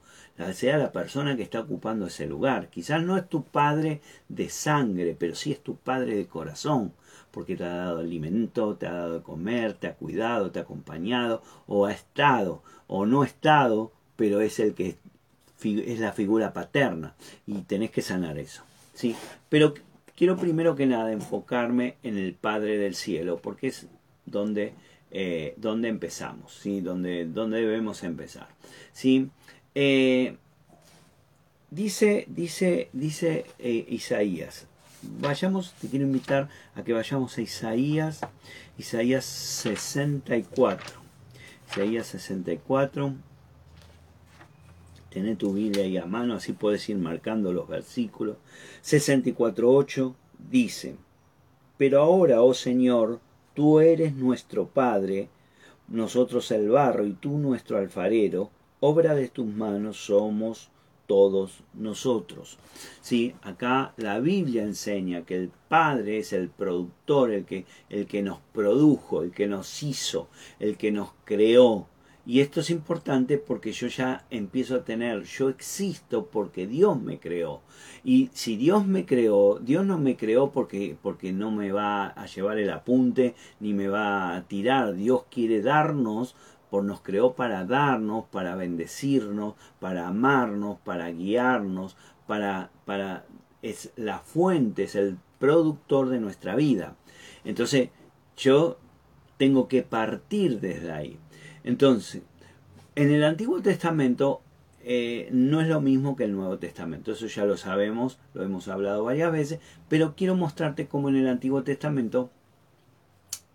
sea 0.53 0.77
la 0.77 0.93
persona 0.93 1.35
que 1.35 1.43
está 1.43 1.59
ocupando 1.59 2.07
ese 2.07 2.25
lugar. 2.25 2.69
Quizás 2.69 3.03
no 3.03 3.17
es 3.17 3.27
tu 3.27 3.43
padre 3.43 3.99
de 4.29 4.49
sangre, 4.49 5.15
pero 5.19 5.35
sí 5.35 5.51
es 5.51 5.61
tu 5.61 5.75
padre 5.75 6.15
de 6.15 6.27
corazón 6.27 6.93
porque 7.31 7.55
te 7.55 7.63
ha 7.63 7.75
dado 7.75 7.99
alimento, 7.99 8.75
te 8.75 8.87
ha 8.87 8.93
dado 8.93 9.15
de 9.15 9.23
comer, 9.23 9.73
te 9.73 9.87
ha 9.87 9.95
cuidado, 9.95 10.51
te 10.51 10.59
ha 10.59 10.63
acompañado, 10.63 11.41
o 11.67 11.85
ha 11.85 11.91
estado, 11.91 12.63
o 12.87 13.05
no 13.05 13.21
ha 13.21 13.25
estado, 13.25 13.91
pero 14.15 14.41
es 14.41 14.59
el 14.59 14.73
que 14.73 14.97
es 15.63 15.99
la 15.99 16.13
figura 16.13 16.53
paterna 16.53 17.15
y 17.45 17.61
tenés 17.61 17.91
que 17.91 18.01
sanar 18.01 18.37
eso. 18.37 18.63
¿sí? 18.93 19.15
Pero 19.49 19.73
quiero 20.15 20.37
primero 20.37 20.75
que 20.75 20.85
nada 20.85 21.11
enfocarme 21.11 21.95
en 22.03 22.17
el 22.17 22.33
Padre 22.33 22.77
del 22.77 22.95
Cielo, 22.95 23.39
porque 23.41 23.67
es 23.67 23.87
donde, 24.25 24.73
eh, 25.11 25.53
donde 25.57 25.89
empezamos, 25.89 26.53
¿sí? 26.53 26.81
donde, 26.81 27.25
donde 27.25 27.59
debemos 27.59 28.03
empezar. 28.03 28.47
¿sí? 28.93 29.29
Eh, 29.75 30.37
dice 31.71 32.25
dice, 32.27 32.89
dice 32.93 33.45
eh, 33.59 33.85
Isaías, 33.89 34.67
vayamos, 35.01 35.73
te 35.73 35.87
quiero 35.87 36.05
invitar 36.05 36.49
a 36.75 36.83
que 36.83 36.93
vayamos 36.93 37.37
a 37.37 37.41
Isaías, 37.41 38.21
Isaías 38.77 39.25
64. 39.25 40.99
Isaías 41.69 42.07
64. 42.07 43.13
Tené 45.09 45.35
tu 45.35 45.53
Biblia 45.53 45.83
ahí 45.85 45.97
a 45.97 46.05
mano, 46.05 46.35
así 46.35 46.53
puedes 46.53 46.87
ir 46.89 46.97
marcando 46.97 47.51
los 47.51 47.67
versículos. 47.67 48.37
64.8 48.83 50.13
dice, 50.49 50.95
Pero 51.77 52.01
ahora, 52.01 52.41
oh 52.41 52.53
Señor, 52.53 53.19
tú 53.55 53.79
eres 53.79 54.13
nuestro 54.13 54.67
Padre, 54.67 55.29
nosotros 55.87 56.51
el 56.51 56.69
barro 56.69 57.05
y 57.05 57.13
tú 57.13 57.39
nuestro 57.39 57.77
alfarero, 57.77 58.51
obra 58.79 59.15
de 59.15 59.27
tus 59.27 59.47
manos 59.47 60.05
somos 60.05 60.69
todos 61.09 61.63
nosotros. 61.73 62.59
¿Sí? 63.01 63.33
Acá 63.41 63.93
la 63.97 64.19
Biblia 64.19 64.61
enseña 64.61 65.25
que 65.25 65.35
el 65.35 65.51
Padre 65.67 66.19
es 66.19 66.33
el 66.33 66.49
productor, 66.49 67.31
el 67.31 67.45
que, 67.45 67.65
el 67.89 68.05
que 68.05 68.21
nos 68.21 68.37
produjo, 68.53 69.23
el 69.23 69.31
que 69.31 69.47
nos 69.47 69.81
hizo, 69.81 70.29
el 70.59 70.77
que 70.77 70.91
nos 70.91 71.09
creó. 71.25 71.87
Y 72.27 72.41
esto 72.41 72.59
es 72.59 72.69
importante 72.69 73.39
porque 73.39 73.71
yo 73.71 73.87
ya 73.87 74.27
empiezo 74.29 74.75
a 74.75 74.83
tener, 74.83 75.23
yo 75.23 75.49
existo 75.49 76.27
porque 76.27 76.67
Dios 76.67 77.01
me 77.01 77.17
creó. 77.17 77.61
Y 78.03 78.29
si 78.33 78.55
Dios 78.55 78.85
me 78.85 79.07
creó, 79.07 79.57
Dios 79.59 79.83
no 79.83 79.97
me 79.97 80.15
creó 80.15 80.51
porque, 80.51 80.95
porque 81.01 81.33
no 81.33 81.49
me 81.49 81.71
va 81.71 82.05
a 82.05 82.27
llevar 82.27 82.59
el 82.59 82.69
apunte 82.69 83.33
ni 83.59 83.73
me 83.73 83.87
va 83.87 84.35
a 84.35 84.43
tirar. 84.43 84.93
Dios 84.93 85.23
quiere 85.31 85.63
darnos 85.63 86.35
por 86.69 86.83
nos 86.83 87.01
creó 87.01 87.33
para 87.33 87.65
darnos, 87.65 88.25
para 88.25 88.55
bendecirnos, 88.55 89.55
para 89.79 90.07
amarnos, 90.07 90.77
para 90.79 91.09
guiarnos, 91.11 91.97
para, 92.27 92.69
para 92.85 93.25
es 93.61 93.91
la 93.95 94.19
fuente, 94.19 94.83
es 94.83 94.95
el 94.95 95.17
productor 95.39 96.09
de 96.09 96.19
nuestra 96.19 96.55
vida. 96.55 96.95
Entonces, 97.43 97.89
yo 98.37 98.77
tengo 99.37 99.67
que 99.67 99.83
partir 99.83 100.59
desde 100.59 100.91
ahí. 100.91 101.19
Entonces, 101.63 102.21
en 102.95 103.11
el 103.11 103.23
Antiguo 103.23 103.61
Testamento 103.61 104.41
eh, 104.83 105.29
no 105.31 105.61
es 105.61 105.67
lo 105.67 105.81
mismo 105.81 106.15
que 106.15 106.23
el 106.23 106.33
Nuevo 106.33 106.57
Testamento, 106.57 107.11
eso 107.11 107.27
ya 107.27 107.45
lo 107.45 107.57
sabemos, 107.57 108.19
lo 108.33 108.43
hemos 108.43 108.67
hablado 108.67 109.03
varias 109.03 109.31
veces, 109.31 109.59
pero 109.87 110.15
quiero 110.15 110.35
mostrarte 110.35 110.87
cómo 110.87 111.09
en 111.09 111.17
el 111.17 111.27
Antiguo 111.27 111.63
Testamento 111.63 112.31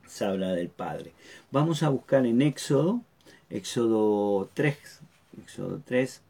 se 0.06 0.24
habla 0.24 0.52
del 0.52 0.68
Padre. 0.68 1.12
Vamos 1.50 1.82
a 1.82 1.88
buscar 1.88 2.26
en 2.26 2.42
Éxodo, 2.42 3.02
Éxodo 3.50 4.50
3, 4.54 5.00
Éxodo 5.42 5.80
3, 5.84 6.22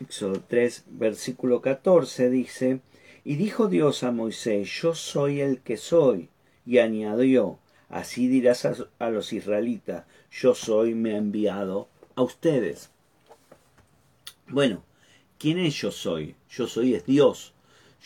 Éxodo 0.00 0.42
3, 0.48 0.84
versículo 0.88 1.60
14 1.60 2.30
dice, 2.30 2.80
y 3.24 3.36
dijo 3.36 3.68
Dios 3.68 4.02
a 4.02 4.10
Moisés, 4.10 4.68
yo 4.82 4.94
soy 4.94 5.40
el 5.40 5.60
que 5.60 5.76
soy, 5.76 6.28
y 6.66 6.78
añadió, 6.78 7.58
así 7.88 8.28
dirás 8.28 8.64
a, 8.64 8.74
a 8.98 9.10
los 9.10 9.32
israelitas, 9.32 10.04
yo 10.30 10.54
soy, 10.54 10.94
me 10.94 11.14
ha 11.14 11.18
enviado 11.18 11.88
a 12.16 12.22
ustedes. 12.22 12.90
Bueno, 14.48 14.82
¿quién 15.38 15.58
es 15.58 15.74
yo 15.74 15.90
soy? 15.90 16.34
Yo 16.50 16.66
soy 16.66 16.94
es 16.94 17.06
Dios, 17.06 17.53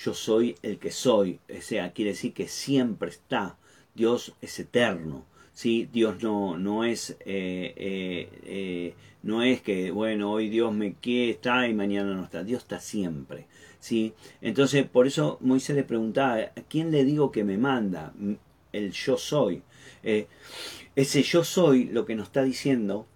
yo 0.04 0.14
soy 0.14 0.54
el 0.62 0.78
que 0.78 0.90
soy, 0.90 1.40
o 1.48 1.60
sea, 1.60 1.92
quiere 1.92 2.12
decir 2.12 2.32
que 2.32 2.46
siempre 2.46 3.10
está, 3.10 3.56
Dios 3.94 4.32
es 4.40 4.58
eterno. 4.60 5.24
¿sí? 5.52 5.88
Dios 5.92 6.22
no, 6.22 6.56
no, 6.56 6.84
es, 6.84 7.16
eh, 7.20 7.74
eh, 7.76 8.28
eh, 8.44 8.94
no 9.24 9.42
es 9.42 9.60
que, 9.60 9.90
bueno, 9.90 10.30
hoy 10.30 10.48
Dios 10.48 10.72
me 10.72 10.94
quiere, 10.94 11.32
está 11.32 11.66
y 11.66 11.74
mañana 11.74 12.14
no 12.14 12.22
está. 12.22 12.44
Dios 12.44 12.62
está 12.62 12.78
siempre. 12.78 13.46
¿sí? 13.80 14.14
Entonces, 14.40 14.86
por 14.86 15.08
eso 15.08 15.38
Moisés 15.40 15.74
le 15.74 15.82
preguntaba, 15.82 16.36
¿a 16.36 16.62
quién 16.68 16.92
le 16.92 17.04
digo 17.04 17.32
que 17.32 17.42
me 17.42 17.58
manda? 17.58 18.12
El 18.72 18.92
yo 18.92 19.16
soy. 19.16 19.62
ese 20.94 21.22
yo 21.24 21.42
soy 21.42 21.86
lo 21.86 22.06
que 22.06 22.14
nos 22.14 22.28
está 22.28 22.44
diciendo 22.44 23.06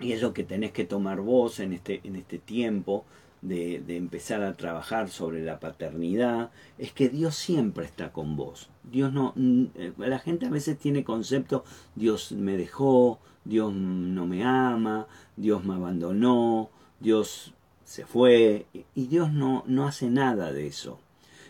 y 0.00 0.12
es 0.12 0.20
lo 0.20 0.34
que 0.34 0.44
tenés 0.44 0.72
que 0.72 0.84
tomar 0.84 1.20
vos 1.20 1.60
en 1.60 1.72
este, 1.72 2.00
en 2.04 2.16
este 2.16 2.38
tiempo 2.38 3.06
de, 3.44 3.96
empezar 3.96 4.42
a 4.42 4.54
trabajar 4.54 5.08
sobre 5.10 5.42
la 5.44 5.60
paternidad, 5.60 6.50
es 6.78 6.92
que 6.92 7.08
Dios 7.08 7.36
siempre 7.36 7.84
está 7.84 8.12
con 8.12 8.36
vos. 8.36 8.70
Dios 8.82 9.12
no, 9.12 9.34
eh, 9.36 9.92
la 9.98 10.18
gente 10.18 10.46
a 10.46 10.50
veces 10.50 10.78
tiene 10.78 11.04
concepto, 11.04 11.64
Dios 11.94 12.32
me 12.32 12.56
dejó, 12.56 13.20
Dios 13.44 13.72
no 13.74 14.26
me 14.26 14.44
ama, 14.44 15.06
Dios 15.36 15.64
me 15.64 15.74
abandonó, 15.74 16.70
Dios 17.00 17.52
se 17.84 18.06
fue, 18.06 18.66
y 18.94 19.06
Dios 19.06 19.30
no, 19.32 19.62
no 19.66 19.86
hace 19.86 20.08
nada 20.08 20.52
de 20.52 20.66
eso. 20.66 20.98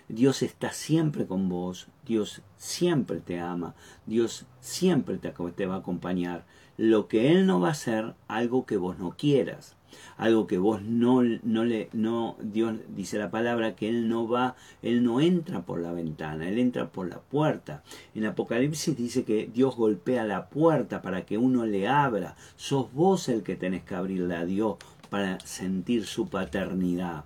Dios 0.09 0.43
está 0.43 0.73
siempre 0.73 1.27
con 1.27 1.49
vos, 1.49 1.87
Dios 2.05 2.43
siempre 2.57 3.21
te 3.21 3.39
ama, 3.39 3.75
Dios 4.05 4.47
siempre 4.61 5.17
te, 5.17 5.33
te 5.57 5.67
va 5.67 5.77
a 5.77 5.79
acompañar 5.79 6.45
lo 6.77 7.07
que 7.07 7.31
Él 7.31 7.47
no 7.47 7.61
va 7.61 7.69
a 7.69 7.73
hacer, 7.73 8.15
algo 8.27 8.67
que 8.67 8.77
vos 8.77 8.99
no 8.99 9.17
quieras, 9.17 9.77
algo 10.17 10.47
que 10.47 10.59
vos 10.59 10.83
no, 10.83 11.23
no 11.23 11.65
le, 11.65 11.89
no, 11.93 12.37
Dios 12.41 12.77
dice 12.89 13.19
la 13.19 13.31
palabra 13.31 13.75
que 13.75 13.89
Él 13.89 14.09
no 14.09 14.29
va, 14.29 14.57
Él 14.83 15.03
no 15.03 15.21
entra 15.21 15.63
por 15.63 15.81
la 15.81 15.93
ventana, 15.93 16.49
Él 16.49 16.59
entra 16.59 16.89
por 16.89 17.09
la 17.09 17.19
puerta. 17.19 17.83
En 18.15 18.25
Apocalipsis 18.27 18.97
dice 18.97 19.25
que 19.25 19.51
Dios 19.53 19.77
golpea 19.77 20.25
la 20.25 20.49
puerta 20.49 21.03
para 21.03 21.25
que 21.25 21.39
uno 21.39 21.67
le 21.67 21.89
abra. 21.89 22.37
Sos 22.57 22.93
vos 22.93 23.29
el 23.29 23.43
que 23.43 23.57
tenés 23.57 23.85
que 23.85 23.95
abrirle 23.95 24.37
a 24.37 24.45
Dios 24.45 24.77
para 25.11 25.39
sentir 25.41 26.07
su 26.07 26.29
paternidad. 26.29 27.25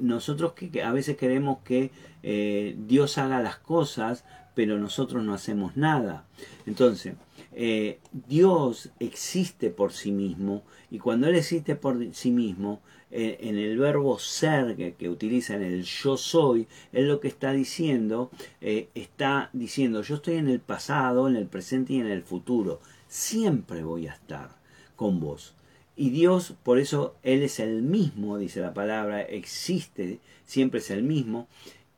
nosotros 0.00 0.54
que, 0.54 0.82
a 0.82 0.92
veces 0.92 1.16
queremos 1.16 1.58
que 1.64 1.92
eh, 2.22 2.76
Dios 2.86 3.16
haga 3.18 3.40
las 3.40 3.58
cosas, 3.58 4.24
pero 4.54 4.78
nosotros 4.78 5.22
no 5.22 5.32
hacemos 5.32 5.76
nada. 5.76 6.24
Entonces, 6.66 7.14
eh, 7.54 8.00
Dios 8.12 8.90
existe 8.98 9.70
por 9.70 9.92
sí 9.92 10.10
mismo 10.12 10.62
y 10.90 10.98
cuando 10.98 11.28
Él 11.28 11.34
existe 11.34 11.76
por 11.76 12.14
sí 12.14 12.30
mismo, 12.30 12.80
eh, 13.14 13.36
en 13.40 13.58
el 13.58 13.78
verbo 13.78 14.18
ser 14.18 14.74
que, 14.96 15.08
utiliza 15.10 15.54
en 15.54 15.62
el 15.62 15.82
yo 15.82 16.16
soy, 16.16 16.66
Él 16.92 17.08
lo 17.08 17.20
que 17.20 17.28
está 17.28 17.52
diciendo, 17.52 18.30
eh, 18.62 18.88
está 18.94 19.50
diciendo 19.52 20.00
yo 20.00 20.14
estoy 20.16 20.36
en 20.36 20.48
el 20.48 20.60
pasado, 20.60 21.28
en 21.28 21.36
el 21.36 21.46
presente 21.46 21.92
y 21.92 22.00
en 22.00 22.06
el 22.06 22.22
futuro. 22.22 22.80
Siempre 23.08 23.84
voy 23.84 24.06
a 24.06 24.14
estar 24.14 24.56
con 24.96 25.20
vos. 25.20 25.54
Y 25.94 26.08
Dios, 26.08 26.54
por 26.62 26.78
eso 26.78 27.16
Él 27.22 27.42
es 27.42 27.60
el 27.60 27.82
mismo, 27.82 28.38
dice 28.38 28.60
la 28.60 28.72
palabra, 28.72 29.20
existe, 29.20 30.20
siempre 30.46 30.80
es 30.80 30.90
el 30.90 31.02
mismo. 31.02 31.48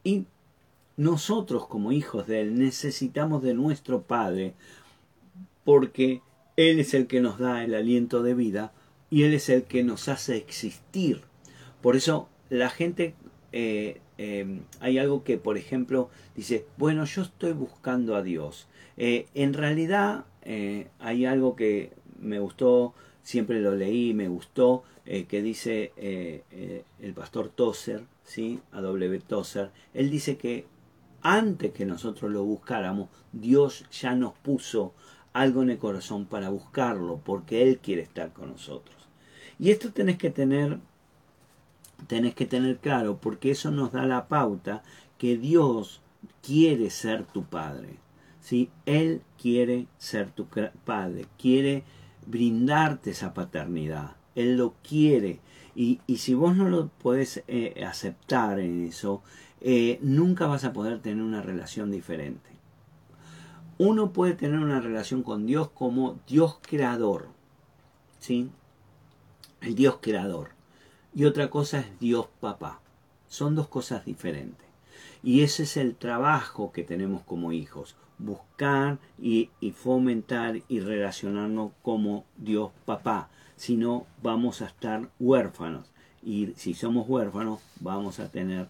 Y 0.02 0.26
nosotros 0.96 1.68
como 1.68 1.92
hijos 1.92 2.26
de 2.26 2.40
Él 2.40 2.58
necesitamos 2.58 3.42
de 3.44 3.54
nuestro 3.54 4.02
Padre 4.02 4.54
porque 5.64 6.22
Él 6.56 6.78
es 6.78 6.94
el 6.94 7.06
que 7.06 7.20
nos 7.20 7.38
da 7.38 7.64
el 7.64 7.74
aliento 7.74 8.22
de 8.22 8.34
vida 8.34 8.72
y 9.10 9.24
Él 9.24 9.34
es 9.34 9.48
el 9.48 9.64
que 9.64 9.82
nos 9.84 10.08
hace 10.08 10.36
existir. 10.36 11.22
Por 11.80 11.96
eso 11.96 12.28
la 12.50 12.70
gente, 12.70 13.14
eh, 13.52 14.00
em, 14.18 14.60
hay 14.80 14.98
algo 14.98 15.24
que, 15.24 15.38
por 15.38 15.56
ejemplo, 15.56 16.10
dice, 16.36 16.66
bueno, 16.76 17.04
yo 17.04 17.22
estoy 17.22 17.52
buscando 17.52 18.16
a 18.16 18.22
Dios. 18.22 18.68
Eh, 18.96 19.26
en 19.34 19.54
realidad 19.54 20.24
eh, 20.42 20.88
hay 21.00 21.26
algo 21.26 21.56
que 21.56 21.92
me 22.20 22.38
gustó, 22.38 22.94
siempre 23.22 23.60
lo 23.60 23.74
leí, 23.74 24.14
me 24.14 24.28
gustó, 24.28 24.84
que 25.04 25.42
dice 25.42 25.92
el 26.98 27.12
pastor 27.12 27.50
Tozer, 27.50 28.04
¿sí? 28.22 28.60
A 28.72 28.80
W. 28.80 29.20
Tozer, 29.20 29.70
él 29.92 30.08
dice 30.08 30.38
que 30.38 30.64
antes 31.20 31.72
que 31.72 31.84
nosotros 31.84 32.30
lo 32.30 32.42
buscáramos, 32.44 33.08
Dios 33.32 33.84
ya 33.90 34.14
nos 34.14 34.32
puso 34.34 34.94
algo 35.34 35.62
en 35.62 35.70
el 35.70 35.78
corazón 35.78 36.24
para 36.24 36.48
buscarlo, 36.48 37.20
porque 37.22 37.62
Él 37.62 37.78
quiere 37.78 38.02
estar 38.02 38.32
con 38.32 38.50
nosotros. 38.50 38.96
Y 39.58 39.70
esto 39.70 39.92
tenés 39.92 40.16
que 40.16 40.30
tener, 40.30 40.78
tenés 42.06 42.34
que 42.34 42.46
tener 42.46 42.78
claro, 42.78 43.18
porque 43.20 43.50
eso 43.50 43.70
nos 43.70 43.92
da 43.92 44.06
la 44.06 44.28
pauta 44.28 44.82
que 45.18 45.36
Dios 45.36 46.00
quiere 46.40 46.88
ser 46.88 47.24
tu 47.24 47.44
Padre. 47.44 47.96
¿sí? 48.40 48.70
Él 48.86 49.22
quiere 49.36 49.88
ser 49.98 50.30
tu 50.30 50.46
Padre, 50.84 51.26
quiere 51.36 51.82
brindarte 52.26 53.10
esa 53.10 53.34
paternidad. 53.34 54.16
Él 54.36 54.56
lo 54.56 54.74
quiere. 54.88 55.40
Y, 55.74 56.00
si 56.16 56.34
vos 56.34 56.56
no 56.56 56.68
lo 56.68 56.88
podés 56.88 57.42
eh, 57.48 57.84
aceptar 57.84 58.60
en 58.60 58.84
eso, 58.86 59.22
eh, 59.60 59.98
nunca 60.00 60.46
vas 60.46 60.64
a 60.64 60.72
poder 60.72 61.00
tener 61.00 61.24
una 61.24 61.42
relación 61.42 61.90
diferente 61.90 62.53
uno 63.84 64.12
puede 64.12 64.34
tener 64.34 64.58
una 64.58 64.80
relación 64.80 65.22
con 65.22 65.46
Dios 65.46 65.68
como 65.70 66.18
Dios 66.26 66.58
creador, 66.62 67.28
¿sí? 68.18 68.50
El 69.60 69.74
Dios 69.74 69.98
creador. 70.00 70.50
Y 71.14 71.26
otra 71.26 71.50
cosa 71.50 71.80
es 71.80 72.00
Dios 72.00 72.26
papá. 72.40 72.80
Son 73.28 73.54
dos 73.54 73.68
cosas 73.68 74.04
diferentes. 74.04 74.66
Y 75.22 75.42
ese 75.42 75.64
es 75.64 75.76
el 75.76 75.94
trabajo 75.94 76.72
que 76.72 76.82
tenemos 76.82 77.22
como 77.22 77.52
hijos. 77.52 77.94
Buscar 78.18 78.98
y, 79.20 79.50
fomentar 79.76 80.60
y 80.68 80.80
relacionarnos 80.80 81.72
como 81.82 82.24
Dios 82.36 82.70
papá. 82.84 83.28
Si 83.56 83.76
no, 83.76 84.06
vamos 84.22 84.62
a 84.62 84.66
estar 84.66 85.08
huérfanos. 85.20 85.86
Y 86.22 86.52
si 86.56 86.74
somos 86.74 87.08
huérfanos, 87.08 87.60
vamos 87.80 88.18
a 88.18 88.28
tener 88.28 88.68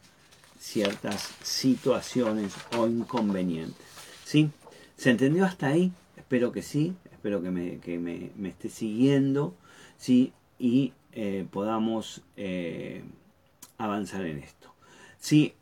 ciertas 0.58 1.34
situaciones 1.42 2.54
o 2.76 2.86
inconvenientes. 2.86 3.86
¿Sí? 4.24 4.50
¿Se 4.96 5.10
entendió 5.10 5.44
hasta 5.44 5.68
ahí? 5.68 5.92
Espero 6.16 6.52
que 6.52 6.62
sí, 6.62 6.94
espero 7.10 7.42
que 7.42 7.50
me, 7.50 7.78
que 7.78 7.98
me, 7.98 8.30
esté 8.48 8.68
siguiendo, 8.68 9.54
¿sí? 9.96 10.32
Y 10.58 10.92
eh, 11.12 11.46
podamos 11.50 12.22
eh, 12.36 13.02
avanzar 13.76 14.24
en 14.24 14.38
esto. 14.38 14.72
Sí, 15.18 15.54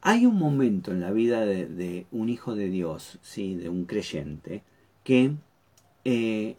hay 0.00 0.26
un 0.26 0.36
momento 0.36 0.90
en 0.90 1.00
la 1.00 1.12
vida 1.12 1.46
de, 1.46 2.06
un 2.10 2.28
hijo 2.28 2.54
de 2.54 2.68
Dios, 2.68 3.18
¿sí? 3.22 3.54
de 3.54 3.68
un 3.68 3.84
creyente, 3.86 4.62
que 5.02 5.32
eh, 6.04 6.56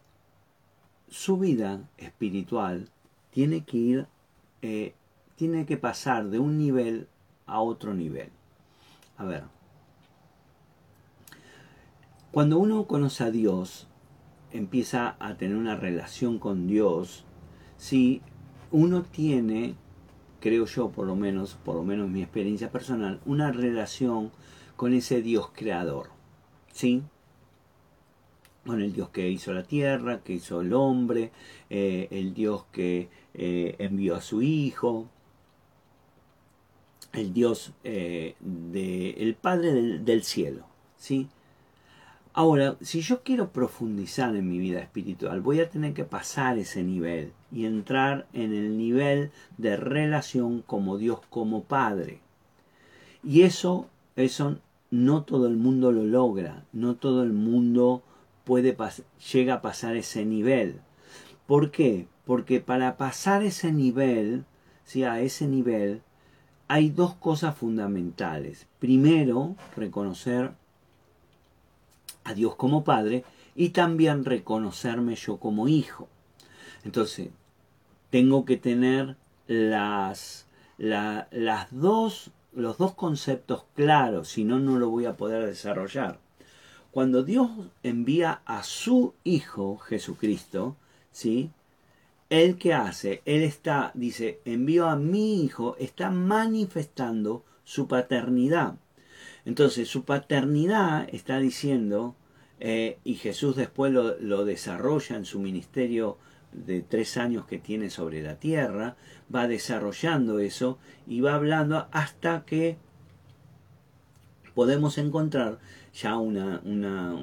su 1.09 1.37
vida 1.37 1.87
espiritual 1.97 2.89
tiene 3.31 3.63
que 3.63 3.77
ir, 3.77 4.07
tiene 5.35 5.65
que 5.65 5.77
pasar 5.77 6.29
de 6.29 6.39
un 6.39 6.57
nivel 6.57 7.07
a 7.45 7.61
otro 7.61 7.93
nivel. 7.93 8.29
A 9.17 9.25
ver, 9.25 9.43
cuando 12.35 12.59
uno 12.59 12.85
conoce 12.85 13.23
a 13.23 13.31
Dios, 13.31 13.87
empieza 14.51 15.15
a 15.19 15.37
tener 15.37 15.55
una 15.55 15.77
relación 15.77 16.37
con 16.37 16.67
Dios, 16.67 17.23
si 17.77 18.21
uno 18.71 19.03
tiene, 19.03 19.75
creo 20.41 20.65
yo 20.65 20.89
por 20.89 21.07
lo 21.07 21.15
menos, 21.15 21.53
por 21.63 21.75
lo 21.75 21.83
menos 21.85 22.09
mi 22.09 22.21
experiencia 22.21 22.73
personal, 22.73 23.21
una 23.25 23.53
relación 23.53 24.33
con 24.75 24.91
ese 24.91 25.21
Dios 25.21 25.49
creador, 25.53 26.09
¿sí? 26.73 27.03
Con 28.65 28.81
el 28.81 28.91
Dios 28.91 29.07
que 29.11 29.29
hizo 29.29 29.53
la 29.53 29.63
tierra, 29.63 30.21
que 30.21 30.33
hizo 30.33 30.59
el 30.59 30.73
hombre, 30.73 31.31
eh, 31.69 32.09
el 32.11 32.33
Dios 32.33 32.65
que 32.73 33.07
eh, 33.33 33.77
envió 33.79 34.13
a 34.13 34.19
su 34.19 34.41
Hijo, 34.41 35.07
el 37.13 37.31
Dios 37.31 37.71
eh, 37.85 38.35
de, 38.41 39.11
el 39.11 39.35
Padre 39.35 39.71
del, 39.71 40.03
del 40.03 40.23
cielo, 40.23 40.65
¿sí? 40.97 41.29
Ahora, 42.37 42.75
si 42.81 42.99
yo 42.99 43.23
quiero 43.23 43.53
profundizar 43.53 44.35
en 44.35 44.49
mi 44.49 44.59
vida 44.59 44.81
espiritual, 44.81 45.39
voy 45.39 45.61
a 45.61 45.69
tener 45.69 45.93
que 45.93 46.03
pasar 46.03 46.57
ese 46.57 46.83
nivel 46.83 47.31
y 47.49 47.63
entrar 47.65 48.27
en 48.33 48.53
el 48.53 48.77
nivel 48.77 49.31
de 49.57 49.77
relación 49.77 50.61
como 50.61 50.97
Dios 50.97 51.21
como 51.29 51.63
Padre. 51.63 52.19
Y 53.23 53.43
eso, 53.43 53.87
eso 54.17 54.57
no 54.91 55.23
todo 55.23 55.47
el 55.47 55.55
mundo 55.55 55.93
lo 55.93 56.03
logra, 56.03 56.65
no 56.73 56.95
todo 56.95 57.23
el 57.23 57.31
mundo 57.31 58.03
puede 58.43 58.75
llega 59.31 59.53
a 59.53 59.61
pasar 59.61 59.95
ese 59.95 60.25
nivel. 60.25 60.81
¿Por 61.47 61.71
qué? 61.71 62.05
Porque 62.25 62.59
para 62.59 62.97
pasar 62.97 63.43
ese 63.43 63.71
nivel, 63.71 64.43
si 64.83 65.05
a 65.05 65.21
ese 65.21 65.47
nivel, 65.47 66.01
hay 66.67 66.89
dos 66.89 67.13
cosas 67.13 67.55
fundamentales. 67.55 68.67
Primero, 68.79 69.55
reconocer 69.77 70.51
a 72.25 72.33
Dios 72.33 72.55
como 72.55 72.83
Padre 72.83 73.23
y 73.55 73.69
también 73.69 74.25
reconocerme 74.25 75.15
yo 75.15 75.37
como 75.37 75.69
hijo. 75.69 76.09
Entonces, 76.83 77.29
tengo 78.09 78.43
que 78.43 78.57
tener 78.57 79.15
las, 79.47 80.47
las 80.77 81.67
dos 81.71 82.31
los 82.55 82.77
dos 82.77 82.93
conceptos 82.93 83.65
claros, 83.75 84.29
si 84.29 84.45
no, 84.45 84.59
no 84.59 84.79
lo 84.79 84.89
voy 84.89 85.05
a 85.05 85.17
poder 85.17 85.45
desarrollar. 85.45 86.19
Cuando 86.91 87.23
Dios 87.23 87.49
envía 87.83 88.41
a 88.45 88.63
su 88.63 89.13
Hijo 89.25 89.77
Jesucristo, 89.77 90.77
¿sí? 91.11 91.51
Él 92.29 92.57
que 92.57 92.73
hace, 92.73 93.21
Él 93.25 93.43
está, 93.43 93.91
dice, 93.93 94.39
envío 94.45 94.87
a 94.87 94.95
mi 94.95 95.43
Hijo, 95.43 95.75
está 95.77 96.09
manifestando 96.09 97.43
su 97.65 97.87
paternidad. 97.87 98.75
Entonces, 99.45 99.87
su 99.87 100.03
paternidad 100.05 101.07
está 101.11 101.39
diciendo, 101.39 102.15
eh, 102.59 102.97
y 103.03 103.15
Jesús 103.15 103.55
después 103.55 103.91
lo, 103.91 104.17
lo 104.19 104.45
desarrolla 104.45 105.15
en 105.15 105.25
su 105.25 105.39
ministerio 105.39 106.17
de 106.51 106.81
tres 106.81 107.17
años 107.17 107.45
que 107.45 107.59
tiene 107.59 107.89
sobre 107.89 108.21
la 108.21 108.39
tierra, 108.39 108.95
va 109.33 109.47
desarrollando 109.47 110.39
eso 110.39 110.79
y 111.05 111.21
va 111.21 111.35
hablando 111.35 111.87
hasta 111.91 112.45
que 112.45 112.77
podemos 114.53 114.97
encontrar 114.97 115.59
ya 115.95 116.17
una, 116.17 116.61
una, 116.65 117.15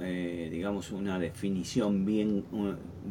eh, 0.00 0.48
digamos 0.50 0.90
una 0.90 1.18
definición 1.18 2.06
bien 2.06 2.44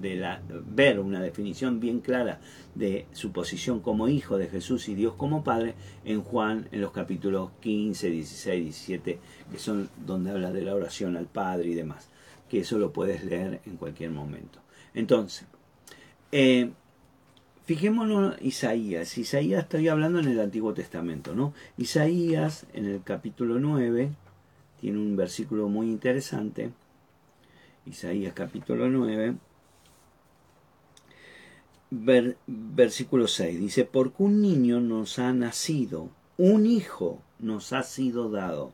de 0.02 0.15
la 0.15 0.41
ver 0.68 1.00
una 1.00 1.22
definición 1.22 1.80
bien 1.80 2.00
clara 2.00 2.39
de 2.74 3.06
su 3.12 3.32
posición 3.32 3.82
como 3.82 4.08
hijo 4.08 4.39
de 4.39 4.48
Jesús 4.48 4.89
y 4.89 4.96
Dios 4.96 5.13
como 5.13 5.44
padre 5.44 5.76
en 6.06 6.24
Juan 6.24 6.68
en 6.72 6.82
los 6.82 6.91
capítulos 6.91 7.52
15, 7.60 8.10
16, 8.10 8.63
17 8.63 9.20
que 9.52 9.60
son 9.60 9.89
donde 10.08 10.32
habla 10.32 10.52
de 10.52 10.63
la 10.63 10.74
oración 10.74 11.18
al 11.18 11.28
Padre 11.28 11.70
y 11.70 11.76
demás 11.76 12.10
que 12.50 12.62
eso 12.62 12.80
lo 12.80 12.91
puedes 12.91 13.24
leer 13.24 13.62
en 13.68 13.78
cualquier 13.78 14.10
momento 14.10 14.60
entonces 14.96 15.46
eh, 16.32 16.72
Fijémonos 17.65 18.36
Isaías. 18.41 19.18
Isaías 19.18 19.63
estoy 19.63 19.88
hablando 19.88 20.20
en 20.20 20.28
el 20.28 20.39
Antiguo 20.39 20.76
Testamento, 20.76 21.34
¿no? 21.34 21.52
Isaías 21.80 22.68
en 22.74 22.86
el 22.86 23.02
capítulo 23.02 23.58
9 23.58 24.12
tiene 24.86 25.00
un 25.00 25.15
versículo 25.15 25.67
muy 25.67 25.88
interesante. 25.88 26.71
Isaías 27.88 28.36
capítulo 28.36 28.88
9 28.88 29.36
versículo 32.45 33.28
6 33.28 33.60
dice, 33.60 33.86
porque 33.86 34.21
un 34.21 34.43
niño 34.43 34.82
nos 34.82 35.17
ha 35.17 35.34
nacido, 35.34 36.12
un 36.38 36.67
hijo 36.67 37.19
nos 37.39 37.74
ha 37.74 37.82
sido 37.82 38.30
dado, 38.30 38.74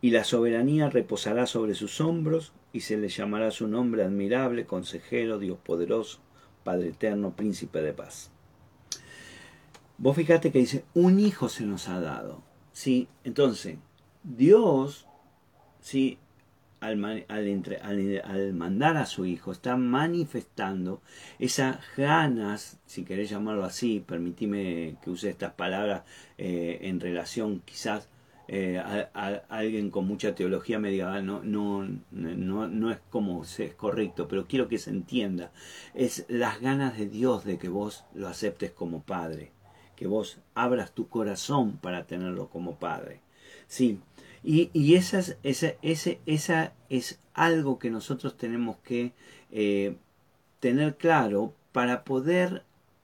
y 0.00 0.10
la 0.10 0.24
soberanía 0.24 0.88
reposará 0.88 1.46
sobre 1.46 1.74
sus 1.74 2.00
hombros, 2.00 2.54
y 2.72 2.80
se 2.80 2.96
le 2.96 3.10
llamará 3.10 3.50
su 3.50 3.68
nombre 3.68 4.04
admirable, 4.04 4.64
consejero, 4.64 5.38
Dios 5.38 5.58
poderoso, 5.58 6.20
Padre 6.64 6.88
eterno, 6.88 7.36
príncipe 7.36 7.82
de 7.82 7.92
paz. 7.92 8.30
Vos 9.98 10.16
fíjate 10.16 10.50
que 10.50 10.60
dice, 10.60 10.86
un 10.94 11.20
hijo 11.20 11.50
se 11.50 11.66
nos 11.66 11.90
ha 11.90 12.00
dado. 12.00 12.42
¿sí? 12.74 13.08
Entonces, 13.22 13.78
Dios, 14.24 15.06
¿sí? 15.80 16.18
Al, 16.80 17.26
al, 17.28 18.54
mandar 18.54 18.96
a 18.96 19.06
su 19.06 19.24
hijo, 19.26 19.52
está 19.52 19.76
manifestando 19.76 21.00
esas 21.38 21.78
ganas, 21.96 22.78
si 22.86 23.04
querés 23.04 23.30
llamarlo 23.30 23.64
así, 23.64 24.04
permitime 24.06 24.96
que 25.02 25.10
use 25.10 25.30
estas 25.30 25.52
palabras 25.52 26.04
eh, 26.36 26.80
en 26.82 27.00
relación 27.00 27.62
quizás 27.64 28.08
eh, 28.48 28.78
a, 28.78 29.42
alguien 29.48 29.90
con 29.90 30.06
mucha 30.06 30.34
teología 30.34 30.78
medieval 30.78 31.24
no, 31.24 31.42
no, 31.42 31.86
no, 32.10 32.68
no 32.68 32.90
es 32.90 32.98
como 33.10 33.44
es 33.44 33.74
correcto, 33.74 34.28
pero 34.28 34.46
quiero 34.46 34.68
que 34.68 34.78
se 34.78 34.90
entienda. 34.90 35.52
Es 35.94 36.24
las 36.28 36.60
ganas 36.60 36.96
de 36.98 37.06
Dios 37.06 37.44
de 37.44 37.58
que 37.58 37.68
vos 37.68 38.04
lo 38.14 38.28
aceptes 38.28 38.70
como 38.70 39.02
padre, 39.02 39.52
que 39.96 40.06
vos 40.06 40.38
abras 40.54 40.92
tu 40.92 41.08
corazón 41.08 41.78
para 41.78 42.06
tenerlo 42.06 42.48
como 42.48 42.76
padre. 42.76 43.20
Sí, 43.66 44.00
y, 44.44 44.70
y 44.72 44.94
esa, 44.94 45.20
es, 45.42 45.64
esa, 45.82 46.10
esa 46.26 46.72
es 46.90 47.18
algo 47.32 47.78
que 47.78 47.90
nosotros 47.90 48.36
tenemos 48.36 48.76
que 48.84 49.12
eh, 49.50 49.96
tener 50.60 50.96
claro 50.96 51.54
para 51.72 52.04
poder 52.04 52.62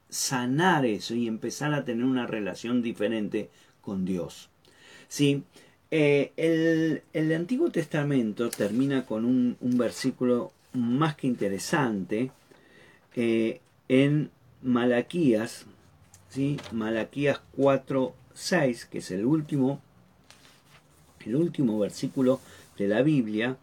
sanar 0.09 0.85
eso 0.85 1.15
y 1.15 1.27
empezar 1.27 1.73
a 1.73 1.83
tener 1.83 2.05
una 2.05 2.27
relación 2.27 2.81
diferente 2.81 3.49
con 3.81 4.05
Dios. 4.05 4.49
¿sí? 5.07 5.43
Eh, 5.89 6.31
el, 6.37 7.33
Antiguo 7.33 7.71
Testamento 7.71 8.49
termina 8.49 9.05
con 9.05 9.25
un, 9.25 9.57
versículo 9.77 10.53
más 10.73 11.15
que 11.15 11.27
interesante 11.27 12.31
eh, 13.15 13.59
en 13.89 14.29
Malaquías, 14.61 15.65
¿sí? 16.29 16.57
Malaquías 16.71 17.41
4, 17.57 18.15
6, 18.33 18.85
que 18.85 18.99
es 18.99 19.11
el 19.11 19.25
último, 19.25 19.81
el 21.25 21.35
último 21.35 21.79
versículo 21.79 22.39
de 22.77 22.87
la 22.87 23.01
Biblia, 23.01 23.57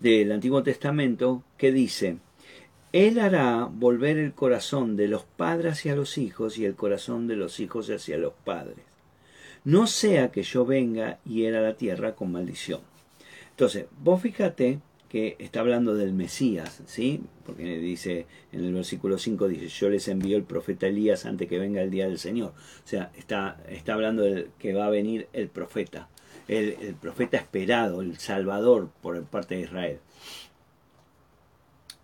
del 0.00 0.32
Antiguo 0.32 0.62
Testamento, 0.62 1.42
que 1.58 1.72
dice, 1.72 2.18
Él 2.92 3.18
hará 3.18 3.68
volver 3.70 4.18
el 4.18 4.32
corazón 4.32 4.96
de 4.96 5.08
los 5.08 5.24
padres 5.24 5.72
hacia 5.72 5.96
los 5.96 6.18
hijos 6.18 6.58
y 6.58 6.64
el 6.64 6.74
corazón 6.74 7.26
de 7.26 7.36
los 7.36 7.60
hijos 7.60 7.88
hacia 7.90 8.18
los 8.18 8.32
padres 8.44 8.92
no 9.64 9.86
sea 9.86 10.30
que 10.30 10.42
yo 10.42 10.64
venga 10.64 11.18
y 11.24 11.44
era 11.44 11.60
la 11.60 11.74
tierra 11.74 12.14
con 12.14 12.32
maldición. 12.32 12.80
Entonces, 13.50 13.86
vos 14.02 14.20
fíjate 14.20 14.80
que 15.08 15.36
está 15.38 15.60
hablando 15.60 15.94
del 15.94 16.12
Mesías, 16.14 16.82
¿sí? 16.86 17.20
Porque 17.44 17.78
dice 17.78 18.26
en 18.50 18.64
el 18.64 18.72
versículo 18.72 19.18
5 19.18 19.46
dice, 19.46 19.68
"Yo 19.68 19.90
les 19.90 20.08
envío 20.08 20.36
el 20.36 20.44
profeta 20.44 20.86
Elías 20.86 21.26
antes 21.26 21.48
que 21.48 21.58
venga 21.58 21.82
el 21.82 21.90
día 21.90 22.08
del 22.08 22.18
Señor." 22.18 22.54
O 22.84 22.88
sea, 22.88 23.12
está 23.16 23.62
está 23.68 23.94
hablando 23.94 24.22
del 24.22 24.48
que 24.58 24.72
va 24.72 24.86
a 24.86 24.90
venir 24.90 25.28
el 25.34 25.48
profeta, 25.48 26.08
el, 26.58 26.94
profeta 26.94 27.36
esperado, 27.36 28.02
el 28.02 28.18
salvador 28.18 28.90
por 29.00 29.22
parte 29.24 29.56
de 29.56 29.60
Israel. 29.62 29.98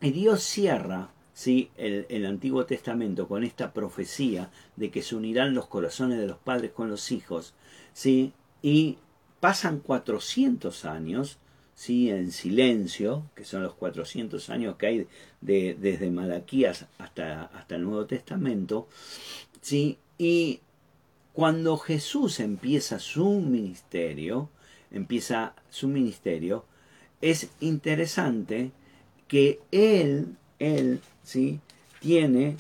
Y 0.01 0.11
Dios 0.11 0.43
cierra 0.43 1.11
¿sí? 1.33 1.71
El, 1.77 2.07
el, 2.09 2.27
Antiguo 2.27 2.67
Testamento 2.67 3.29
con 3.29 3.45
esta 3.45 3.73
profecía 3.73 4.51
de 4.77 4.91
que 4.91 5.03
se 5.03 5.17
unirán 5.17 5.55
los 5.55 5.67
corazones 5.67 6.19
de 6.19 6.27
los 6.27 6.39
padres 6.39 6.73
con 6.73 6.89
los 6.91 7.13
hijos, 7.13 7.55
¿sí? 7.93 8.33
y 8.63 8.99
pasan 9.41 9.79
400 9.81 10.85
años 10.85 11.39
¿sí? 11.75 12.11
en 12.11 12.33
silencio, 12.33 13.31
que 13.35 13.45
son 13.45 13.63
los 13.63 13.75
400 13.75 14.51
años 14.51 14.77
que 14.77 14.87
hay 14.87 15.09
de, 15.41 15.77
desde 15.79 16.11
Malaquías 16.11 16.87
hasta, 16.99 17.45
hasta 17.45 17.77
el 17.77 17.85
Nuevo 17.85 18.07
Testamento, 18.07 18.89
¿sí? 19.61 19.99
y 20.19 20.61
cuando 21.39 21.77
Jesús 21.79 22.41
empieza 22.41 22.99
su 22.99 23.31
ministerio, 23.41 24.49
empieza 24.91 25.55
su 25.71 25.87
ministerio, 25.87 26.65
es 27.21 27.49
interesante 27.61 28.73
que 29.29 29.61
él, 29.71 30.37
él 30.59 31.01
¿sí? 31.23 31.61
tiene 32.01 32.57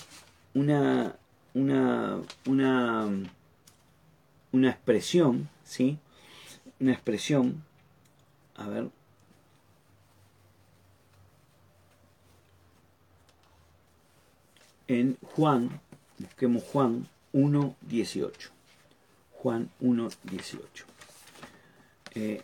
una, 0.54 1.16
una, 1.54 2.22
una, 2.46 3.08
una 4.52 4.70
expresión, 4.70 5.48
¿sí? 5.64 5.98
Una 6.78 6.92
expresión, 6.92 7.64
a 8.54 8.68
ver, 8.68 8.90
en 14.86 15.18
Juan, 15.34 15.80
busquemos 16.20 16.62
Juan 16.62 17.08
1.18. 17.32 18.58
Juan 19.42 19.70
1.18. 19.81 20.59
Eh, 22.14 22.42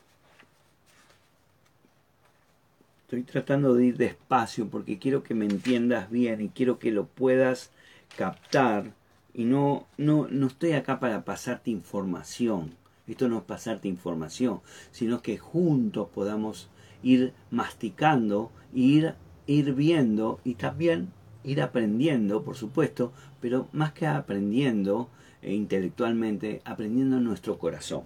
Estoy 3.05 3.23
tratando 3.23 3.75
de 3.75 3.85
ir 3.85 3.97
despacio 3.97 4.69
porque 4.69 4.99
quiero 4.99 5.23
que 5.23 5.35
me 5.35 5.45
entiendas 5.45 6.11
bien 6.11 6.41
y 6.41 6.49
quiero 6.49 6.79
que 6.79 6.91
lo 6.91 7.07
puedas 7.07 7.71
captar. 8.17 8.93
Y 9.35 9.45
no, 9.45 9.87
no, 9.99 10.27
no 10.29 10.47
estoy 10.47 10.73
acá 10.73 10.99
para 11.01 11.25
pasarte 11.25 11.71
información. 11.71 12.75
Esto 13.07 13.29
no 13.29 13.39
es 13.39 13.45
pasarte 13.45 13.89
información, 13.89 14.63
sino 14.91 15.21
que 15.21 15.37
juntos 15.37 16.09
podamos 16.15 16.71
ir 17.03 17.35
masticando, 17.51 18.51
ir, 18.73 19.15
ir 19.47 19.75
viendo 19.75 20.41
y 20.43 20.55
también 20.55 21.13
ir 21.45 21.61
aprendiendo, 21.61 22.43
por 22.43 22.57
supuesto, 22.57 23.13
pero 23.41 23.69
más 23.73 23.93
que 23.93 24.07
aprendiendo 24.07 25.11
eh, 25.45 25.53
intelectualmente, 25.53 26.63
aprendiendo 26.65 27.19
en 27.19 27.25
nuestro 27.25 27.59
corazón. 27.59 28.05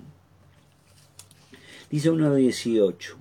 Dice 1.91 2.11
1.18. 2.11 3.15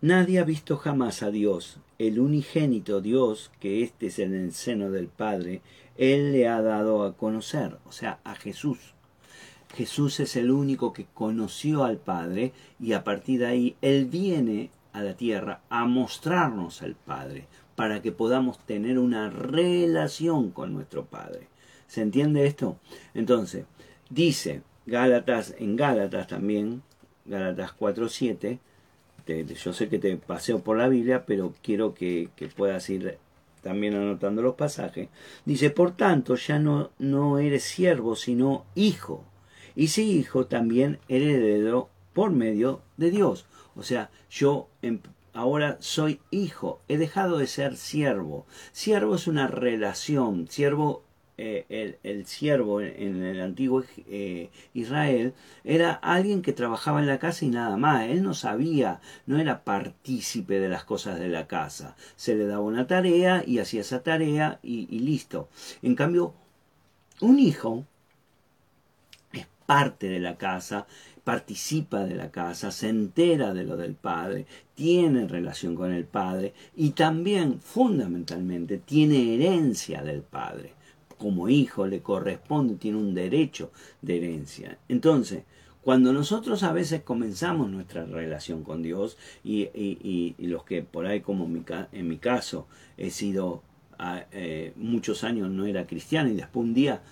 Nadie 0.00 0.38
ha 0.38 0.44
visto 0.44 0.76
jamás 0.76 1.22
a 1.22 1.30
Dios, 1.30 1.78
el 1.98 2.20
unigénito 2.20 3.00
Dios, 3.00 3.50
que 3.60 3.82
éste 3.82 4.06
es 4.06 4.18
en 4.18 4.34
el 4.34 4.52
seno 4.52 4.90
del 4.90 5.08
Padre, 5.08 5.60
Él 5.96 6.32
le 6.32 6.48
ha 6.48 6.62
dado 6.62 7.04
a 7.04 7.16
conocer, 7.16 7.78
o 7.86 7.92
sea, 7.92 8.20
a 8.24 8.34
Jesús. 8.34 8.78
Jesús 9.74 10.20
es 10.20 10.36
el 10.36 10.50
único 10.50 10.92
que 10.92 11.06
conoció 11.12 11.84
al 11.84 11.98
Padre 11.98 12.52
y 12.80 12.92
a 12.92 13.04
partir 13.04 13.40
de 13.40 13.46
ahí 13.46 13.76
Él 13.82 14.06
viene 14.06 14.70
a 14.92 15.02
la 15.02 15.14
tierra 15.14 15.60
a 15.68 15.84
mostrarnos 15.84 16.82
al 16.82 16.94
Padre 16.94 17.46
para 17.76 18.02
que 18.02 18.12
podamos 18.12 18.58
tener 18.66 18.98
una 18.98 19.30
relación 19.30 20.50
con 20.50 20.72
nuestro 20.72 21.04
Padre. 21.04 21.48
¿Se 21.88 22.02
entiende 22.02 22.46
esto? 22.46 22.78
Entonces, 23.14 23.64
Dice 24.10 24.62
Gálatas, 24.86 25.54
en 25.58 25.76
Gálatas 25.76 26.28
también, 26.28 26.82
Gálatas 27.26 27.76
4.7, 27.78 28.58
yo 29.54 29.72
sé 29.74 29.88
que 29.90 29.98
te 29.98 30.16
paseo 30.16 30.60
por 30.60 30.78
la 30.78 30.88
Biblia, 30.88 31.26
pero 31.26 31.52
quiero 31.62 31.92
que, 31.92 32.30
que, 32.34 32.48
puedas 32.48 32.88
ir 32.88 33.18
también 33.60 33.94
anotando 33.94 34.40
los 34.40 34.54
pasajes. 34.54 35.10
Dice, 35.44 35.68
por 35.68 35.94
tanto, 35.94 36.36
ya 36.36 36.58
no, 36.58 36.90
no 36.98 37.38
eres 37.38 37.64
siervo, 37.64 38.16
sino 38.16 38.64
hijo. 38.74 39.24
Y 39.76 39.88
si 39.88 40.10
hijo, 40.10 40.46
también 40.46 41.00
heredero 41.08 41.90
por 42.14 42.30
medio 42.30 42.80
de 42.96 43.10
Dios. 43.10 43.44
O 43.76 43.82
sea, 43.82 44.10
yo 44.30 44.70
em, 44.80 45.00
ahora 45.34 45.76
soy 45.80 46.20
hijo, 46.30 46.80
he 46.88 46.96
dejado 46.96 47.36
de 47.36 47.46
ser 47.46 47.76
siervo. 47.76 48.46
Siervo 48.72 49.16
es 49.16 49.26
una 49.26 49.48
relación, 49.48 50.48
siervo 50.48 51.04
eh, 51.40 51.96
el, 52.02 52.26
siervo 52.26 52.80
en, 52.80 53.22
el 53.22 53.40
antiguo 53.40 53.84
eh, 54.08 54.50
Israel 54.74 55.34
era 55.62 55.92
alguien 55.92 56.42
que 56.42 56.52
trabajaba 56.52 56.98
en 56.98 57.06
la 57.06 57.20
casa 57.20 57.44
y 57.44 57.48
nada 57.48 57.76
más. 57.76 58.08
Él 58.08 58.24
no 58.24 58.34
sabía, 58.34 59.00
no 59.26 59.38
era 59.38 59.62
partícipe 59.62 60.58
de 60.58 60.68
las 60.68 60.82
cosas 60.82 61.20
de 61.20 61.28
la 61.28 61.46
casa. 61.46 61.94
Se 62.16 62.34
le 62.34 62.44
daba 62.46 62.64
una 62.64 62.88
tarea 62.88 63.44
y 63.46 63.60
hacía 63.60 63.82
esa 63.82 64.02
tarea 64.02 64.58
y, 64.64 64.88
y 64.90 64.98
listo. 64.98 65.48
En 65.80 65.94
cambio, 65.94 66.34
un 67.20 67.38
hijo 67.38 67.84
es 69.32 69.46
parte 69.64 70.08
de 70.08 70.18
la 70.18 70.36
casa, 70.36 70.88
participa 71.22 72.04
de 72.04 72.16
la 72.16 72.32
casa, 72.32 72.72
se 72.72 72.88
entera 72.88 73.54
de 73.54 73.62
lo 73.62 73.76
del 73.76 73.94
padre, 73.94 74.46
tiene 74.74 75.28
relación 75.28 75.76
con 75.76 75.92
el 75.92 76.04
padre 76.04 76.52
y 76.74 76.90
también, 76.90 77.60
fundamentalmente, 77.60 78.78
tiene 78.78 79.34
herencia 79.36 80.02
del 80.02 80.22
padre 80.22 80.77
como 81.18 81.48
hijo 81.48 81.86
le 81.86 82.00
corresponde, 82.00 82.76
tiene 82.76 82.98
un 82.98 83.14
derecho 83.14 83.70
de 84.00 84.16
herencia. 84.16 84.78
Entonces, 84.88 85.42
cuando 85.82 86.12
nosotros 86.12 86.62
a 86.64 86.72
veces 86.72 87.02
comenzamos 87.02 87.70
nuestra 87.70 88.04
relación 88.04 88.62
con 88.62 88.82
Dios 88.82 89.16
y, 89.44 90.34
los 90.38 90.64
que 90.64 90.82
por 90.82 91.06
ahí 91.06 91.20
como 91.20 91.48
en 91.92 92.08
mi 92.08 92.18
caso 92.18 92.66
he 92.96 93.10
sido 93.10 93.62
ah, 93.98 94.24
eh, 94.32 94.72
muchos 94.76 95.24
años 95.24 95.50
no 95.50 95.66
era 95.66 95.86
cristiano 95.86 96.28
y 96.28 96.34
después 96.34 96.64
un 96.64 96.74
día 96.74 97.02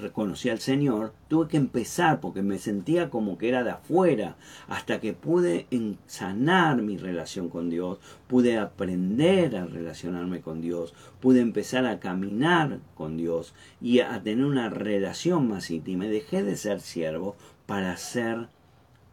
reconocí 0.00 0.48
al 0.50 0.60
Señor, 0.60 1.12
tuve 1.28 1.48
que 1.48 1.56
empezar 1.56 2.20
porque 2.20 2.42
me 2.42 2.58
sentía 2.58 3.10
como 3.10 3.38
que 3.38 3.48
era 3.48 3.62
de 3.62 3.70
afuera, 3.70 4.36
hasta 4.68 5.00
que 5.00 5.12
pude 5.12 5.66
sanar 6.06 6.82
mi 6.82 6.96
relación 6.96 7.48
con 7.48 7.70
Dios, 7.70 7.98
pude 8.26 8.58
aprender 8.58 9.56
a 9.56 9.66
relacionarme 9.66 10.40
con 10.40 10.60
Dios, 10.60 10.94
pude 11.20 11.40
empezar 11.40 11.86
a 11.86 12.00
caminar 12.00 12.80
con 12.94 13.16
Dios 13.16 13.54
y 13.80 14.00
a 14.00 14.22
tener 14.22 14.44
una 14.44 14.68
relación 14.68 15.48
más 15.48 15.70
íntima. 15.70 16.06
Dejé 16.06 16.42
de 16.42 16.56
ser 16.56 16.80
siervo 16.80 17.36
para 17.66 17.96
ser 17.96 18.48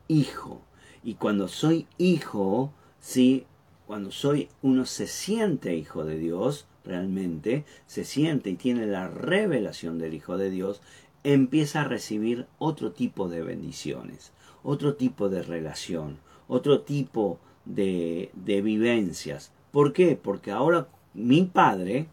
hijo. 0.07 0.61
Y 1.03 1.15
cuando 1.15 1.47
soy 1.47 1.87
hijo, 1.97 2.73
sí, 2.99 3.45
cuando 3.85 4.11
soy 4.11 4.49
uno 4.61 4.85
se 4.85 5.07
siente 5.07 5.75
hijo 5.75 6.03
de 6.03 6.17
Dios, 6.17 6.67
realmente 6.87 7.65
se 7.85 8.05
siente 8.05 8.49
y 8.49 8.55
tiene 8.55 8.87
la 8.87 9.07
revelación 9.07 9.99
del 9.99 10.13
Hijo 10.13 10.37
de 10.37 10.49
Dios, 10.49 10.81
empieza 11.23 11.81
a 11.81 11.87
recibir 11.87 12.47
otro 12.57 12.91
tipo 12.91 13.27
de 13.27 13.41
bendiciones, 13.41 14.31
otro 14.63 14.95
tipo 14.95 15.29
de 15.29 15.43
relación, 15.43 16.17
otro 16.47 16.81
tipo 16.81 17.39
de, 17.65 18.31
de 18.33 18.61
vivencias. 18.61 19.51
¿Por 19.71 19.93
qué? 19.93 20.15
Porque 20.21 20.51
ahora 20.51 20.87
mi 21.13 21.43
padre, 21.43 22.07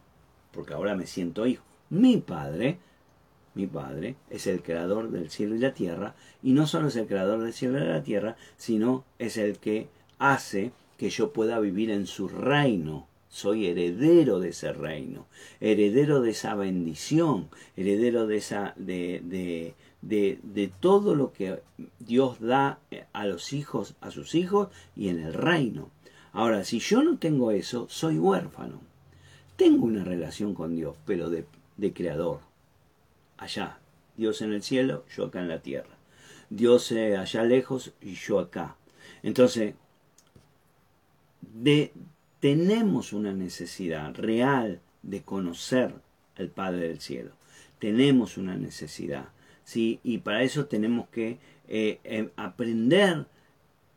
porque 0.53 0.75
ahora 0.75 0.97
me 0.97 1.07
siento 1.07 1.47
hijo, 1.47 1.65
mi 1.91 2.17
padre, 2.17 2.79
mi 3.55 3.67
padre 3.67 4.17
es 4.31 4.47
el 4.47 4.63
creador 4.63 5.11
del 5.11 5.31
cielo 5.31 5.55
y 5.55 5.61
la 5.61 5.75
tierra, 5.75 6.15
y 6.43 6.53
no 6.53 6.67
solo 6.67 6.89
es 6.89 6.97
el 6.97 7.07
creador 7.07 7.41
del 7.41 7.53
cielo 7.53 7.79
y 7.79 7.83
de 7.83 7.89
la 7.89 8.03
tierra, 8.03 8.37
sino 8.57 9.05
es 9.19 9.37
el 9.37 9.59
que 9.59 9.89
hace 10.19 10.73
que 10.97 11.11
yo 11.11 11.33
pueda 11.33 11.61
vivir 11.61 11.91
en 11.91 12.07
su 12.07 12.29
reino 12.29 13.07
soy 13.35 13.67
heredero 13.67 14.39
de 14.39 14.51
ese 14.51 14.73
reino, 14.73 15.27
heredero 15.61 16.21
de 16.21 16.31
esa 16.31 16.55
bendición, 16.55 17.49
heredero 17.77 18.29
de 18.29 18.37
esa 18.37 18.75
de, 18.77 19.75
de, 20.03 20.39
de, 20.41 20.73
todo 20.79 21.17
lo 21.17 21.33
que 21.33 21.61
Dios 21.99 22.39
da 22.39 22.79
a 23.13 23.27
los 23.27 23.53
hijos, 23.53 23.97
a 24.01 24.13
sus 24.13 24.37
hijos 24.37 24.69
y 24.95 25.09
en 25.09 25.19
el 25.19 25.35
reino. 25.35 25.91
Ahora, 26.33 26.63
si 26.63 26.79
yo 26.79 27.03
no 27.03 27.19
tengo 27.19 27.51
eso, 27.51 27.89
soy 27.91 28.21
huérfano. 28.21 28.81
Tengo 29.57 29.87
una 29.87 30.05
relación 30.05 30.55
con 30.55 30.77
Dios, 30.77 30.97
pero 31.05 31.29
de, 31.29 31.45
de 31.77 31.93
creador. 31.93 32.39
Allá, 33.37 33.81
Dios 34.17 34.43
en 34.43 34.53
el 34.53 34.63
cielo, 34.63 35.05
yo 35.17 35.25
acá 35.25 35.41
en 35.41 35.49
la 35.49 35.59
tierra. 35.59 35.97
Dios 36.51 36.93
eh, 36.93 37.17
allá 37.17 37.43
lejos 37.43 37.95
y 38.01 38.15
yo 38.15 38.39
acá. 38.39 38.77
Entonces, 39.25 39.75
de, 41.41 41.93
tenemos 42.45 43.15
una 43.15 43.33
necesidad 43.33 44.15
real 44.15 44.83
de 45.03 45.23
conocer 45.23 45.95
al 46.37 46.51
Padre 46.51 46.89
del 46.89 47.01
Cielo. 47.01 47.31
Tenemos 47.79 48.37
una 48.37 48.55
necesidad. 48.55 49.31
¿sí? 49.65 49.99
Y 50.05 50.19
para 50.19 50.43
eso 50.43 50.67
tenemos 50.67 51.09
que 51.09 51.39
eh, 51.69 52.01
em, 52.05 52.29
aprender 52.37 53.25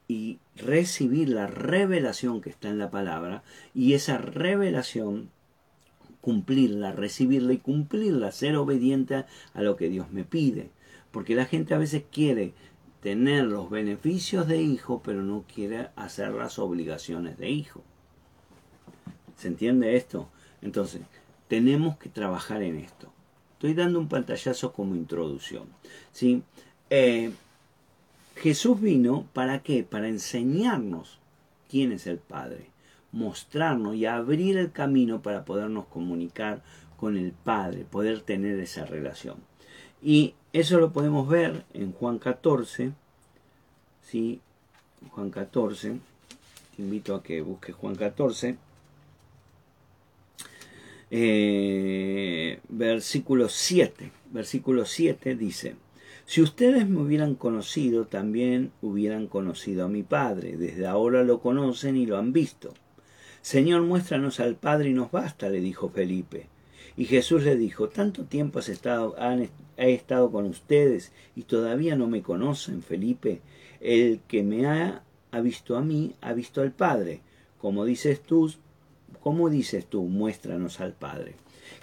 y 0.08 0.40
recibir 0.56 1.28
la 1.28 1.48
revelación 1.48 2.40
que 2.40 2.50
está 2.50 2.70
en 2.70 2.78
la 2.78 2.90
palabra 2.90 3.44
y 3.74 3.96
esa 3.96 4.18
revelación 4.18 5.30
cumplirla, 6.22 6.94
recibirla 6.94 7.52
y 7.52 7.58
cumplirla, 7.58 8.32
ser 8.32 8.56
obediente 8.56 9.26
a 9.56 9.62
lo 9.62 9.76
que 9.76 9.90
Dios 9.90 10.10
me 10.14 10.24
pide. 10.24 10.70
Porque 11.12 11.36
la 11.36 11.48
gente 11.48 11.74
a 11.74 11.80
veces 11.80 12.06
quiere 12.10 12.54
tener 13.02 13.44
los 13.44 13.70
beneficios 13.70 14.48
de 14.48 14.62
hijo, 14.62 15.02
pero 15.04 15.22
no 15.22 15.44
quiere 15.54 15.90
hacer 15.98 16.32
las 16.32 16.60
obligaciones 16.60 17.38
de 17.38 17.50
hijo. 17.50 17.84
¿Se 19.38 19.48
entiende 19.48 19.96
esto? 19.96 20.28
Entonces, 20.62 21.02
tenemos 21.48 21.98
que 21.98 22.10
trabajar 22.10 22.62
en 22.64 22.78
esto. 22.78 23.12
Estoy 23.54 23.74
dando 23.74 24.00
un 24.00 24.10
pantallazo 24.10 24.74
como 24.74 24.96
introducción. 24.96 25.68
¿sí? 26.12 26.44
Eh, 26.90 27.32
Jesús 28.36 28.80
vino 28.82 29.26
para 29.34 29.60
qué? 29.64 29.84
Para 29.84 30.08
enseñarnos 30.08 31.20
quién 31.70 31.92
es 31.92 32.08
el 32.08 32.18
Padre, 32.18 32.68
mostrarnos 33.12 33.96
y 33.96 34.06
abrir 34.06 34.58
el 34.58 34.72
camino 34.72 35.22
para 35.22 35.46
podernos 35.46 35.86
comunicar 35.86 36.62
con 36.98 37.18
el 37.18 37.32
Padre, 37.32 37.86
poder 37.86 38.22
tener 38.22 38.60
esa 38.60 38.86
relación. 38.86 39.38
Y 40.02 40.36
eso 40.54 40.80
lo 40.80 40.92
podemos 40.92 41.28
ver 41.28 41.66
en 41.74 41.92
Juan 41.94 42.20
14, 42.20 42.92
¿sí? 44.04 44.40
Juan 45.12 45.30
14, 45.30 46.00
te 46.76 46.82
invito 46.82 47.16
a 47.16 47.24
que 47.24 47.42
busques 47.42 47.76
Juan 47.76 47.96
14, 47.96 48.58
eh, 51.12 52.60
versículo 52.70 53.50
7. 53.50 54.12
Versículo 54.32 54.86
7 54.86 55.36
dice, 55.36 55.76
si 56.26 56.42
ustedes 56.42 56.90
me 56.90 57.00
hubieran 57.00 57.36
conocido, 57.36 58.06
también 58.06 58.72
hubieran 58.82 59.28
conocido 59.28 59.86
a 59.86 59.88
mi 59.88 60.04
Padre. 60.04 60.58
Desde 60.58 60.86
ahora 60.86 61.24
lo 61.24 61.40
conocen 61.40 61.96
y 61.96 62.06
lo 62.06 62.18
han 62.18 62.34
visto. 62.34 62.74
Señor, 63.42 63.84
muéstranos 63.84 64.42
al 64.42 64.56
Padre 64.56 64.90
y 64.90 64.94
nos 64.94 65.10
basta, 65.10 65.48
le 65.48 65.62
dijo 65.62 65.88
Felipe. 65.88 66.48
Y 66.98 67.06
Jesús 67.06 67.44
le 67.44 67.56
dijo, 67.56 67.88
tanto 67.88 68.26
tiempo 68.26 68.60
has 68.60 68.68
estado, 68.68 69.16
he 69.78 69.94
estado 69.94 70.30
con 70.30 70.46
ustedes 70.48 71.14
y 71.34 71.44
todavía 71.44 71.96
no 71.96 72.08
me 72.08 72.22
conocen, 72.22 72.82
Felipe. 72.82 73.40
El 73.80 74.20
que 74.28 74.44
me 74.44 74.66
ha, 74.66 75.04
ha 75.32 75.40
visto 75.40 75.78
a 75.78 75.82
mí, 75.82 76.16
ha 76.20 76.34
visto 76.34 76.62
al 76.62 76.74
Padre. 76.74 77.22
Como 77.58 77.86
dices 77.86 78.22
tú, 78.22 78.52
¿Cómo 79.28 79.50
dices 79.50 79.86
tú? 79.86 80.04
Muéstranos 80.04 80.80
al 80.80 80.94
Padre. 80.94 81.36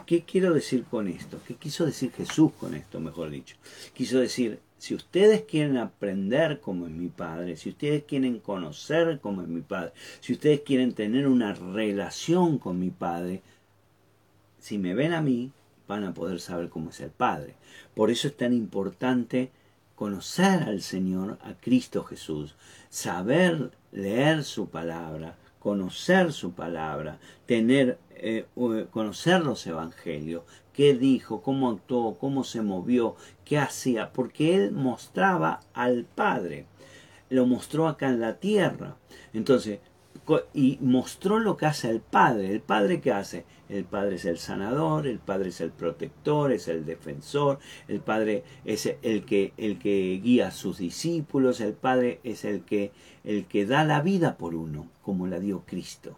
¿Qué 0.07 0.23
quiero 0.23 0.55
decir 0.55 0.85
con 0.85 1.09
esto? 1.09 1.39
¿Qué 1.47 1.57
quiso 1.57 1.85
decir 1.85 2.11
Jesús 2.11 2.53
con 2.59 2.75
esto, 2.75 3.01
mejor 3.01 3.29
dicho? 3.29 3.57
Quiso 3.93 4.19
decir, 4.19 4.61
si 4.79 4.95
ustedes 4.95 5.43
quieren 5.43 5.77
aprender 5.77 6.61
como 6.61 6.87
es 6.87 6.93
mi 6.93 7.09
Padre, 7.09 7.59
si 7.59 7.69
ustedes 7.69 8.05
quieren 8.05 8.39
conocer 8.39 9.21
como 9.21 9.43
es 9.43 9.49
mi 9.49 9.61
Padre, 9.61 9.93
si 10.21 10.33
ustedes 10.33 10.61
quieren 10.61 10.95
tener 10.95 11.29
una 11.29 11.53
relación 11.53 12.57
con 12.59 12.79
mi 12.79 12.89
Padre, 12.89 13.43
si 14.59 14.79
me 14.79 14.95
ven 14.95 15.13
a 15.13 15.21
mí, 15.21 15.53
van 15.87 16.05
a 16.05 16.15
poder 16.15 16.41
saber 16.41 16.71
cómo 16.71 16.89
es 16.89 17.01
el 17.01 17.11
Padre. 17.11 17.57
Por 17.95 18.11
eso 18.11 18.27
es 18.27 18.39
tan 18.39 18.55
importante 18.55 19.51
conocer 19.97 20.63
al 20.63 20.81
Señor, 20.81 21.37
a 21.43 21.53
Cristo 21.61 22.05
Jesús, 22.05 22.55
saber 22.89 23.71
leer 23.93 24.45
su 24.45 24.71
palabra, 24.71 25.37
conocer 25.65 26.35
su 26.35 26.53
palabra, 26.53 27.19
tener, 27.47 27.97
eh, 28.17 28.45
conocer 28.91 29.43
los 29.43 29.67
evangelios, 29.67 30.43
qué 30.75 30.93
dijo, 30.93 31.41
cómo 31.41 31.71
actuó, 31.71 32.19
cómo 32.19 32.45
se 32.45 32.61
movió, 32.61 33.17
qué 33.47 33.57
hacía, 33.57 34.13
porque 34.13 34.55
él 34.55 34.73
mostraba 34.73 35.61
al 35.73 36.05
Padre, 36.05 36.67
lo 37.31 37.47
mostró 37.47 37.89
acá 37.89 38.11
en 38.11 38.21
la 38.21 38.35
tierra. 38.35 38.97
Entonces, 39.33 39.79
y 40.53 40.79
mostró 40.81 41.39
lo 41.39 41.57
que 41.57 41.67
hace 41.67 41.91
el 41.91 42.01
Padre. 42.01 42.51
¿El 42.51 42.61
Padre 42.61 43.01
qué 43.01 43.13
hace? 43.13 43.45
El 43.69 43.85
Padre 43.85 44.17
es 44.17 44.25
el 44.25 44.39
sanador, 44.39 45.07
el 45.07 45.19
Padre 45.19 45.51
es 45.51 45.61
el 45.61 45.71
protector, 45.71 46.53
es 46.53 46.69
el 46.69 46.85
defensor, 46.85 47.59
el 47.89 48.01
Padre 48.01 48.45
es 48.65 48.87
el 49.03 49.25
que, 49.25 49.53
el 49.57 49.79
que 49.79 50.21
guía 50.23 50.49
a 50.49 50.53
sus 50.53 50.79
discípulos, 50.79 51.61
el 51.61 51.75
Padre 51.75 52.21
es 52.25 52.45
el 52.45 52.63
que, 52.63 52.93
el 53.25 53.47
que 53.47 53.67
da 53.67 53.85
la 53.85 54.01
vida 54.01 54.37
por 54.37 54.55
uno, 54.55 54.89
como 55.03 55.27
la 55.27 55.41
dio 55.41 55.63
Cristo. 55.67 56.17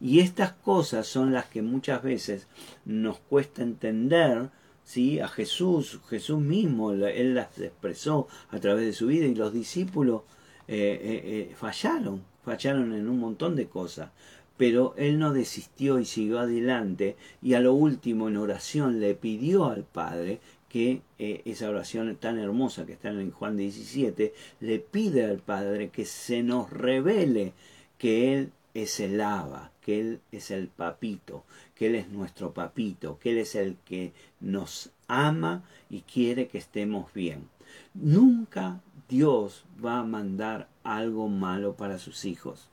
Y 0.00 0.20
estas 0.20 0.52
cosas 0.52 1.06
son 1.06 1.32
las 1.32 1.46
que 1.46 1.62
muchas 1.62 2.02
veces 2.02 2.48
nos 2.84 3.18
cuesta 3.18 3.62
entender, 3.62 4.50
¿sí? 4.82 5.20
A 5.20 5.28
Jesús, 5.28 6.00
Jesús 6.08 6.40
mismo, 6.40 6.92
Él 6.92 7.34
las 7.34 7.58
expresó 7.58 8.28
a 8.50 8.58
través 8.58 8.84
de 8.84 8.92
su 8.92 9.06
vida 9.06 9.26
y 9.26 9.34
los 9.34 9.52
discípulos 9.52 10.22
eh, 10.66 11.00
eh, 11.02 11.48
eh, 11.50 11.54
fallaron, 11.54 12.22
fallaron 12.44 12.92
en 12.92 13.08
un 13.08 13.18
montón 13.18 13.56
de 13.56 13.66
cosas. 13.66 14.10
Pero 14.56 14.94
él 14.96 15.18
no 15.18 15.32
desistió 15.32 15.98
y 15.98 16.04
siguió 16.04 16.38
adelante 16.38 17.16
y 17.42 17.54
a 17.54 17.60
lo 17.60 17.74
último 17.74 18.28
en 18.28 18.36
oración 18.36 19.00
le 19.00 19.14
pidió 19.14 19.64
al 19.66 19.82
Padre 19.82 20.38
que 20.68 21.02
esa 21.18 21.68
oración 21.68 22.16
tan 22.16 22.36
hermosa 22.38 22.84
que 22.84 22.94
está 22.94 23.08
en 23.08 23.30
Juan 23.30 23.56
17, 23.56 24.34
le 24.58 24.78
pide 24.80 25.24
al 25.24 25.38
Padre 25.38 25.90
que 25.90 26.04
se 26.04 26.42
nos 26.42 26.68
revele 26.68 27.52
que 27.96 28.34
Él 28.34 28.52
es 28.74 28.98
el 28.98 29.20
Aba, 29.20 29.70
que 29.80 30.00
Él 30.00 30.20
es 30.32 30.50
el 30.50 30.66
papito, 30.66 31.44
que 31.76 31.86
Él 31.86 31.94
es 31.94 32.08
nuestro 32.08 32.52
papito, 32.52 33.20
que 33.20 33.30
Él 33.30 33.38
es 33.38 33.54
el 33.54 33.76
que 33.84 34.12
nos 34.40 34.90
ama 35.06 35.62
y 35.90 36.00
quiere 36.00 36.48
que 36.48 36.58
estemos 36.58 37.12
bien. 37.14 37.48
Nunca 37.94 38.80
Dios 39.08 39.64
va 39.84 39.98
a 39.98 40.04
mandar 40.04 40.68
algo 40.82 41.28
malo 41.28 41.74
para 41.74 41.98
sus 41.98 42.24
hijos. 42.24 42.68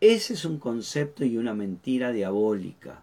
Ese 0.00 0.34
es 0.34 0.44
un 0.44 0.58
concepto 0.58 1.24
y 1.24 1.36
una 1.36 1.54
mentira 1.54 2.12
diabólica. 2.12 3.02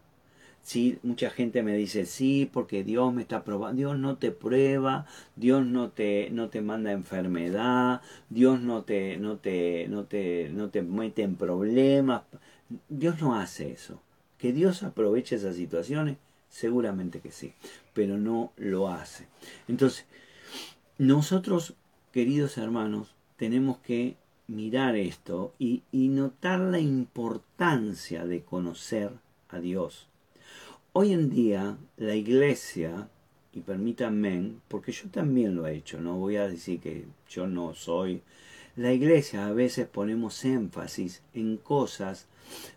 ¿Sí? 0.63 0.99
Mucha 1.01 1.31
gente 1.31 1.63
me 1.63 1.75
dice, 1.75 2.05
sí, 2.05 2.49
porque 2.51 2.83
Dios 2.83 3.11
me 3.13 3.23
está 3.23 3.43
probando. 3.43 3.77
Dios 3.77 3.97
no 3.97 4.17
te 4.17 4.31
prueba, 4.31 5.07
Dios 5.35 5.65
no 5.65 5.89
te, 5.89 6.29
no 6.29 6.49
te 6.49 6.61
manda 6.61 6.91
enfermedad, 6.91 8.01
Dios 8.29 8.61
no 8.61 8.83
te, 8.83 9.17
no, 9.17 9.37
te, 9.37 9.87
no, 9.87 10.05
te, 10.05 10.49
no 10.49 10.69
te 10.69 10.83
mete 10.83 11.23
en 11.23 11.35
problemas. 11.35 12.23
Dios 12.89 13.19
no 13.21 13.35
hace 13.35 13.71
eso. 13.71 13.99
Que 14.37 14.53
Dios 14.53 14.83
aproveche 14.83 15.35
esas 15.35 15.55
situaciones, 15.55 16.17
seguramente 16.49 17.19
que 17.19 17.31
sí, 17.31 17.53
pero 17.93 18.17
no 18.17 18.51
lo 18.57 18.89
hace. 18.89 19.25
Entonces, 19.67 20.05
nosotros 20.99 21.75
queridos 22.11 22.57
hermanos, 22.57 23.15
tenemos 23.37 23.77
que 23.79 24.17
mirar 24.47 24.97
esto 24.97 25.53
y, 25.57 25.83
notar 25.91 26.59
la 26.59 26.79
importancia 26.79 28.25
de 28.25 28.41
conocer 28.41 29.11
a 29.49 29.59
Dios. 29.59 30.09
Hoy 30.91 31.13
en 31.13 31.29
día 31.29 31.77
la 31.95 32.15
iglesia, 32.15 33.07
y 33.53 33.61
permítanme, 33.61 34.55
porque 34.67 34.91
yo 34.91 35.09
también 35.09 35.55
lo 35.55 35.67
he 35.67 35.75
hecho, 35.77 36.01
no 36.01 36.17
voy 36.17 36.35
a 36.35 36.49
decir 36.49 36.81
que 36.81 37.05
yo 37.29 37.47
no 37.47 37.73
soy, 37.73 38.21
la 38.75 38.91
iglesia 38.91 39.47
a 39.47 39.53
veces 39.53 39.87
ponemos 39.87 40.43
énfasis 40.43 41.23
en 41.33 41.55
cosas 41.57 42.27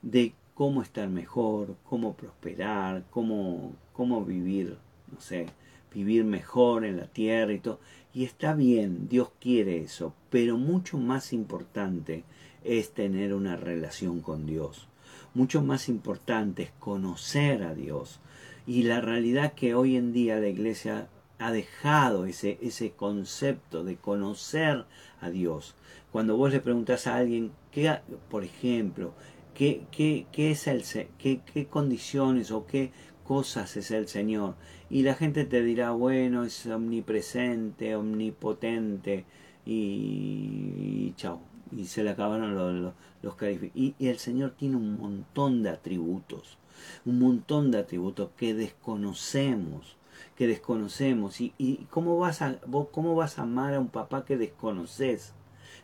de 0.03 0.32
cómo 0.55 0.80
estar 0.80 1.09
mejor, 1.09 1.74
cómo 1.89 2.14
prosperar, 2.14 3.05
cómo, 3.11 3.74
cómo 3.93 4.24
vivir, 4.24 4.76
no 5.12 5.20
sé, 5.20 5.47
vivir 5.95 6.24
mejor 6.24 6.84
en 6.84 6.97
la 6.97 7.07
tierra 7.07 7.53
y 7.53 7.61
todo. 7.61 7.80
Y 8.12 8.24
está 8.24 8.55
bien, 8.55 9.09
Dios 9.09 9.30
quiere 9.40 9.78
eso, 9.78 10.14
pero 10.30 10.57
mucho 10.57 10.99
más 10.99 11.32
importante 11.32 12.24
es 12.64 12.92
tener 12.92 13.34
una 13.34 13.57
relación 13.57 14.20
con 14.20 14.47
Dios. 14.47 14.88
Mucho 15.34 15.62
más 15.62 15.88
importante 15.88 16.64
es 16.64 16.70
conocer 16.78 17.62
a 17.62 17.74
Dios. 17.74 18.20
Y 18.66 18.84
la 18.84 19.01
realidad 19.01 19.55
que 19.55 19.74
hoy 19.74 19.97
en 19.97 20.12
día 20.12 20.38
la 20.38 20.49
iglesia 20.49 21.09
ha 21.38 21.51
dejado 21.51 22.26
ese, 22.26 22.59
ese 22.62 22.92
concepto 22.92 23.84
de 23.84 23.97
conocer 23.97 24.84
a 25.20 25.30
Dios. 25.30 25.74
Cuando 26.12 26.36
vos 26.36 26.53
le 26.53 26.61
preguntas 26.61 27.07
a 27.07 27.16
alguien, 27.16 27.53
¿qué, 27.72 27.99
por 28.30 28.45
ejemplo, 28.45 29.12
qué, 29.55 29.82
qué, 29.90 30.26
qué 30.32 30.53
es 30.53 30.66
el, 30.66 30.84
qué, 31.18 31.40
qué 31.53 31.66
condiciones 31.66 32.51
o 32.51 32.66
qué 32.66 32.92
cosas 33.25 33.77
es 33.77 33.91
el 33.91 34.07
Señor. 34.09 34.55
Y 34.91 35.03
la 35.03 35.14
gente 35.14 35.45
te 35.45 35.62
dirá, 35.62 35.91
bueno, 35.91 36.45
es 36.45 36.66
omnipresente, 36.66 37.97
omnipotente 37.97 39.25
y, 39.66 41.12
chao. 41.16 41.41
Y 41.72 41.87
se 41.87 42.05
le 42.05 42.11
acabaron 42.11 42.55
los, 42.55 42.95
los, 43.22 43.35
y, 43.75 43.95
y 43.99 44.09
el 44.09 44.18
Señor 44.18 44.53
tiene 44.53 44.77
un 44.77 44.97
montón 44.97 45.62
de 45.62 45.70
atributos, 45.70 46.59
un 47.05 47.18
montón 47.18 47.70
de 47.72 47.79
atributos 47.79 48.31
que 48.37 48.55
desconocemos 48.55 49.97
que 50.37 50.47
desconocemos 50.47 51.41
y, 51.41 51.55
y 51.59 51.87
cómo 51.91 52.18
vas 52.18 52.43
a 52.43 52.59
vos 52.66 52.89
cómo 52.91 53.14
vas 53.14 53.39
a 53.39 53.43
amar 53.43 53.75
a 53.75 53.81
un 53.81 53.89
papá 53.89 54.25
que 54.25 54.37
desconoces 54.37 55.33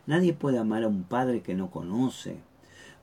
nadie 0.07 0.33
puede 0.33 0.57
amar 0.57 0.83
a 0.83 0.87
un 0.87 1.03
padre 1.03 1.41
que 1.41 1.55
no 1.55 1.69
conoce 1.69 2.37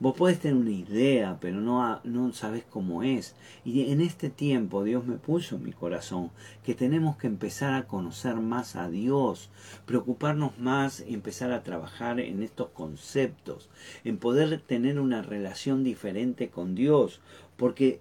Vos 0.01 0.15
podés 0.15 0.39
tener 0.39 0.57
una 0.57 0.71
idea, 0.71 1.39
pero 1.41 1.61
no, 1.61 2.01
no 2.05 2.33
sabes 2.33 2.63
cómo 2.71 3.03
es. 3.03 3.35
Y 3.65 3.91
en 3.91 4.01
este 4.01 4.31
tiempo 4.31 4.85
Dios 4.85 5.05
me 5.05 5.17
puso 5.17 5.57
en 5.57 5.65
mi 5.65 5.73
corazón 5.73 6.31
que 6.65 6.77
tenemos 6.77 7.17
que 7.17 7.27
empezar 7.27 7.75
a 7.75 7.89
conocer 7.89 8.37
más 8.37 8.77
a 8.77 8.89
Dios, 8.89 9.51
preocuparnos 9.87 10.57
más 10.61 11.05
y 11.05 11.15
empezar 11.15 11.51
a 11.51 11.65
trabajar 11.65 12.21
en 12.21 12.45
estos 12.45 12.69
conceptos, 12.69 13.71
en 14.05 14.19
poder 14.19 14.61
tener 14.61 15.01
una 15.01 15.21
relación 15.23 15.83
diferente 15.83 16.49
con 16.49 16.77
Dios, 16.77 17.21
porque 17.57 18.01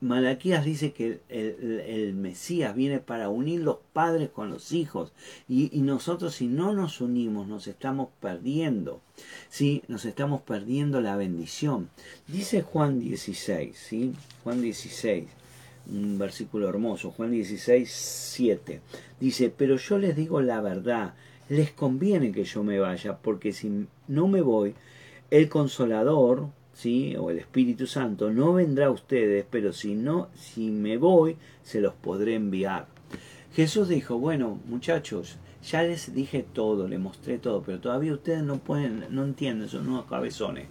Malaquías 0.00 0.64
dice 0.64 0.92
que 0.92 1.20
el, 1.28 2.14
Mesías 2.14 2.74
viene 2.74 2.98
para 2.98 3.28
unir 3.28 3.60
los 3.62 3.78
padres 3.92 4.28
con 4.28 4.50
los 4.50 4.72
hijos 4.72 5.12
y, 5.48 5.70
nosotros 5.80 6.34
si 6.34 6.46
no 6.46 6.72
nos 6.72 7.00
unimos 7.00 7.48
nos 7.48 7.66
estamos 7.66 8.08
perdiendo, 8.20 9.00
¿sí? 9.48 9.82
nos 9.88 10.04
estamos 10.04 10.42
perdiendo 10.42 11.00
la 11.00 11.16
bendición. 11.16 11.88
Dice 12.26 12.62
Juan 12.62 13.00
16, 13.00 13.76
¿sí? 13.76 14.14
Juan 14.44 14.60
16, 14.60 15.28
un 15.90 16.18
versículo 16.18 16.68
hermoso, 16.68 17.10
Juan 17.10 17.30
16, 17.30 17.90
7, 17.90 18.80
dice, 19.20 19.52
pero 19.56 19.76
yo 19.76 19.98
les 19.98 20.14
digo 20.14 20.42
la 20.42 20.60
verdad, 20.60 21.14
les 21.48 21.70
conviene 21.70 22.32
que 22.32 22.44
yo 22.44 22.62
me 22.62 22.78
vaya, 22.78 23.16
porque 23.18 23.52
si 23.52 23.86
no 24.08 24.28
me 24.28 24.42
voy, 24.42 24.74
el 25.30 25.48
consolador, 25.48 26.48
¿sí? 26.76 27.16
o 27.16 27.30
el 27.30 27.38
Espíritu 27.38 27.86
Santo 27.86 28.30
no 28.30 28.52
vendrá 28.52 28.86
a 28.86 28.90
ustedes, 28.90 29.46
pero 29.50 29.72
si 29.72 29.94
no, 29.94 30.28
si 30.34 30.70
me 30.70 30.98
voy, 30.98 31.36
se 31.62 31.80
los 31.80 31.94
podré 31.94 32.34
enviar. 32.34 32.86
Jesús 33.54 33.88
dijo, 33.88 34.18
bueno, 34.18 34.60
muchachos, 34.66 35.38
ya 35.64 35.82
les 35.82 36.14
dije 36.14 36.44
todo, 36.52 36.86
les 36.86 37.00
mostré 37.00 37.38
todo, 37.38 37.62
pero 37.62 37.80
todavía 37.80 38.12
ustedes 38.12 38.42
no 38.42 38.58
pueden, 38.58 39.06
no 39.10 39.24
entienden, 39.24 39.68
son 39.68 39.88
unos 39.88 40.04
cabezones. 40.04 40.66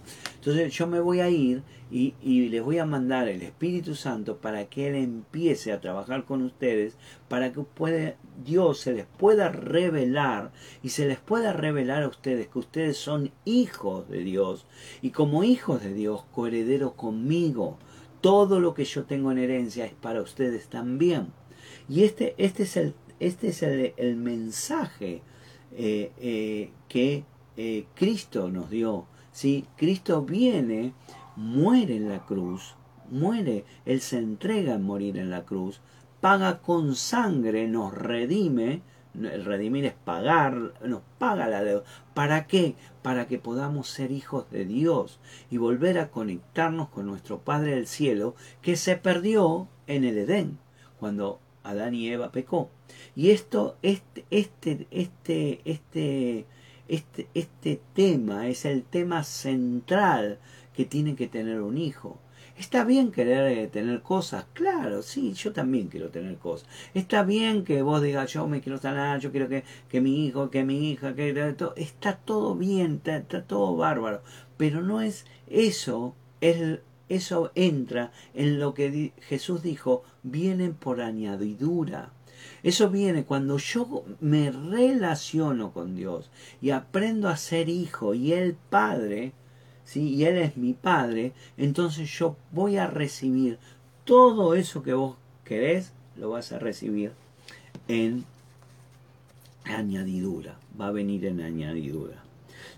Entonces 0.46 0.72
yo 0.74 0.86
me 0.86 1.00
voy 1.00 1.18
a 1.18 1.28
ir 1.28 1.64
y, 1.90 2.14
les 2.22 2.62
voy 2.62 2.78
a 2.78 2.86
mandar 2.86 3.26
el 3.26 3.42
Espíritu 3.42 3.96
Santo 3.96 4.36
para 4.36 4.66
que 4.66 4.86
Él 4.86 4.94
empiece 4.94 5.72
a 5.72 5.80
trabajar 5.80 6.24
con 6.24 6.42
ustedes, 6.42 6.96
para 7.28 7.52
que 7.52 7.64
Dios 8.44 8.78
se 8.78 8.92
les 8.92 9.06
pueda 9.06 9.48
revelar 9.48 10.52
y 10.84 10.90
se 10.90 11.04
les 11.04 11.18
pueda 11.18 11.52
revelar 11.52 12.04
a 12.04 12.08
ustedes 12.08 12.46
que 12.46 12.60
ustedes 12.60 12.96
son 12.96 13.32
hijos 13.44 14.08
de 14.08 14.22
Dios 14.22 14.66
y 15.02 15.10
como 15.10 15.42
hijos 15.42 15.82
de 15.82 15.92
Dios, 15.92 16.22
coherederos 16.32 16.92
conmigo. 16.92 17.76
Todo 18.20 18.60
lo 18.60 18.72
que 18.72 18.84
yo 18.84 19.02
tengo 19.02 19.32
en 19.32 19.38
herencia 19.38 19.84
es 19.84 19.94
para 19.94 20.22
ustedes 20.22 20.68
también. 20.68 21.32
Y 21.88 22.04
este, 22.04 22.36
este 22.38 22.62
es 22.62 22.76
el 22.76 22.94
este 23.18 23.48
es 23.48 23.62
el, 23.62 24.16
mensaje 24.16 25.22
eh, 25.72 26.12
eh, 26.18 26.70
que 26.88 27.24
eh, 27.56 27.86
Cristo 27.96 28.48
nos 28.48 28.70
dio. 28.70 29.08
¿Sí? 29.36 29.66
Cristo 29.76 30.22
viene, 30.22 30.94
muere 31.36 31.96
en 31.96 32.08
la 32.08 32.24
cruz, 32.24 32.74
muere, 33.10 33.66
Él 33.84 34.00
se 34.00 34.16
entrega 34.16 34.76
a 34.76 34.78
morir 34.78 35.18
en 35.18 35.28
la 35.28 35.44
cruz, 35.44 35.82
paga 36.22 36.62
con 36.62 36.94
sangre, 36.94 37.68
nos 37.68 37.92
redime, 37.92 38.80
el 39.12 39.44
redimir 39.44 39.84
es 39.84 39.92
pagar, 39.92 40.72
nos 40.82 41.02
paga 41.18 41.48
la 41.48 41.62
deuda. 41.62 41.84
¿Para 42.14 42.46
qué? 42.46 42.76
Para 43.02 43.26
que 43.26 43.38
podamos 43.38 43.90
ser 43.90 44.10
hijos 44.10 44.50
de 44.50 44.64
Dios 44.64 45.20
y 45.50 45.58
volver 45.58 45.98
a 45.98 46.10
conectarnos 46.10 46.88
con 46.88 47.06
nuestro 47.06 47.40
Padre 47.40 47.74
del 47.74 47.86
Cielo 47.86 48.36
que 48.62 48.74
se 48.76 48.96
perdió 48.96 49.68
en 49.86 50.04
el 50.04 50.16
Edén, 50.16 50.58
cuando 50.98 51.40
Adán 51.62 51.94
y 51.94 52.08
Eva 52.08 52.32
pecó. 52.32 52.70
Y 53.14 53.32
esto, 53.32 53.76
este, 53.82 54.24
este, 54.30 54.86
este, 54.90 55.60
este, 55.66 56.46
este, 56.88 57.28
este 57.34 57.80
tema 57.94 58.48
es 58.48 58.64
el 58.64 58.82
tema 58.84 59.24
central 59.24 60.38
que 60.74 60.84
tiene 60.84 61.16
que 61.16 61.26
tener 61.26 61.60
un 61.60 61.78
hijo. 61.78 62.18
Está 62.58 62.84
bien 62.84 63.12
querer 63.12 63.58
eh, 63.58 63.66
tener 63.66 64.00
cosas, 64.00 64.46
claro, 64.54 65.02
sí, 65.02 65.34
yo 65.34 65.52
también 65.52 65.88
quiero 65.88 66.08
tener 66.08 66.38
cosas. 66.38 66.66
Está 66.94 67.22
bien 67.22 67.64
que 67.64 67.82
vos 67.82 68.00
digas, 68.00 68.32
yo 68.32 68.48
me 68.48 68.62
quiero 68.62 68.78
sanar, 68.78 69.20
yo 69.20 69.30
quiero 69.30 69.48
que, 69.48 69.64
que 69.90 70.00
mi 70.00 70.26
hijo, 70.26 70.48
que 70.50 70.64
mi 70.64 70.90
hija, 70.90 71.14
que 71.14 71.54
está 71.76 72.16
todo 72.16 72.54
bien, 72.54 73.02
está, 73.04 73.42
todo 73.42 73.76
bárbaro. 73.76 74.22
Pero 74.56 74.80
no 74.80 75.02
es 75.02 75.26
eso, 75.48 76.14
es, 76.40 76.78
eso 77.10 77.52
entra 77.54 78.10
en 78.32 78.58
lo 78.58 78.72
que 78.72 79.12
Jesús 79.20 79.62
dijo, 79.62 80.02
vienen 80.22 80.72
por 80.72 81.02
añadidura. 81.02 82.10
Eso 82.62 82.90
viene 82.90 83.24
cuando 83.24 83.58
yo 83.58 84.04
me 84.20 84.50
relaciono 84.50 85.72
con 85.72 85.94
Dios 85.94 86.30
y 86.60 86.70
aprendo 86.70 87.28
a 87.28 87.36
ser 87.36 87.68
hijo 87.68 88.14
y 88.14 88.32
el 88.32 88.54
Padre, 88.54 89.32
¿sí? 89.84 90.14
y 90.14 90.24
Él 90.24 90.38
es 90.38 90.56
mi 90.56 90.72
Padre, 90.72 91.32
entonces 91.56 92.10
yo 92.10 92.36
voy 92.52 92.76
a 92.76 92.86
recibir 92.86 93.58
todo 94.04 94.54
eso 94.54 94.82
que 94.82 94.94
vos 94.94 95.16
querés, 95.44 95.92
lo 96.16 96.30
vas 96.30 96.52
a 96.52 96.58
recibir 96.58 97.12
en 97.88 98.24
añadidura, 99.64 100.58
va 100.80 100.88
a 100.88 100.92
venir 100.92 101.26
en 101.26 101.40
añadidura. 101.40 102.22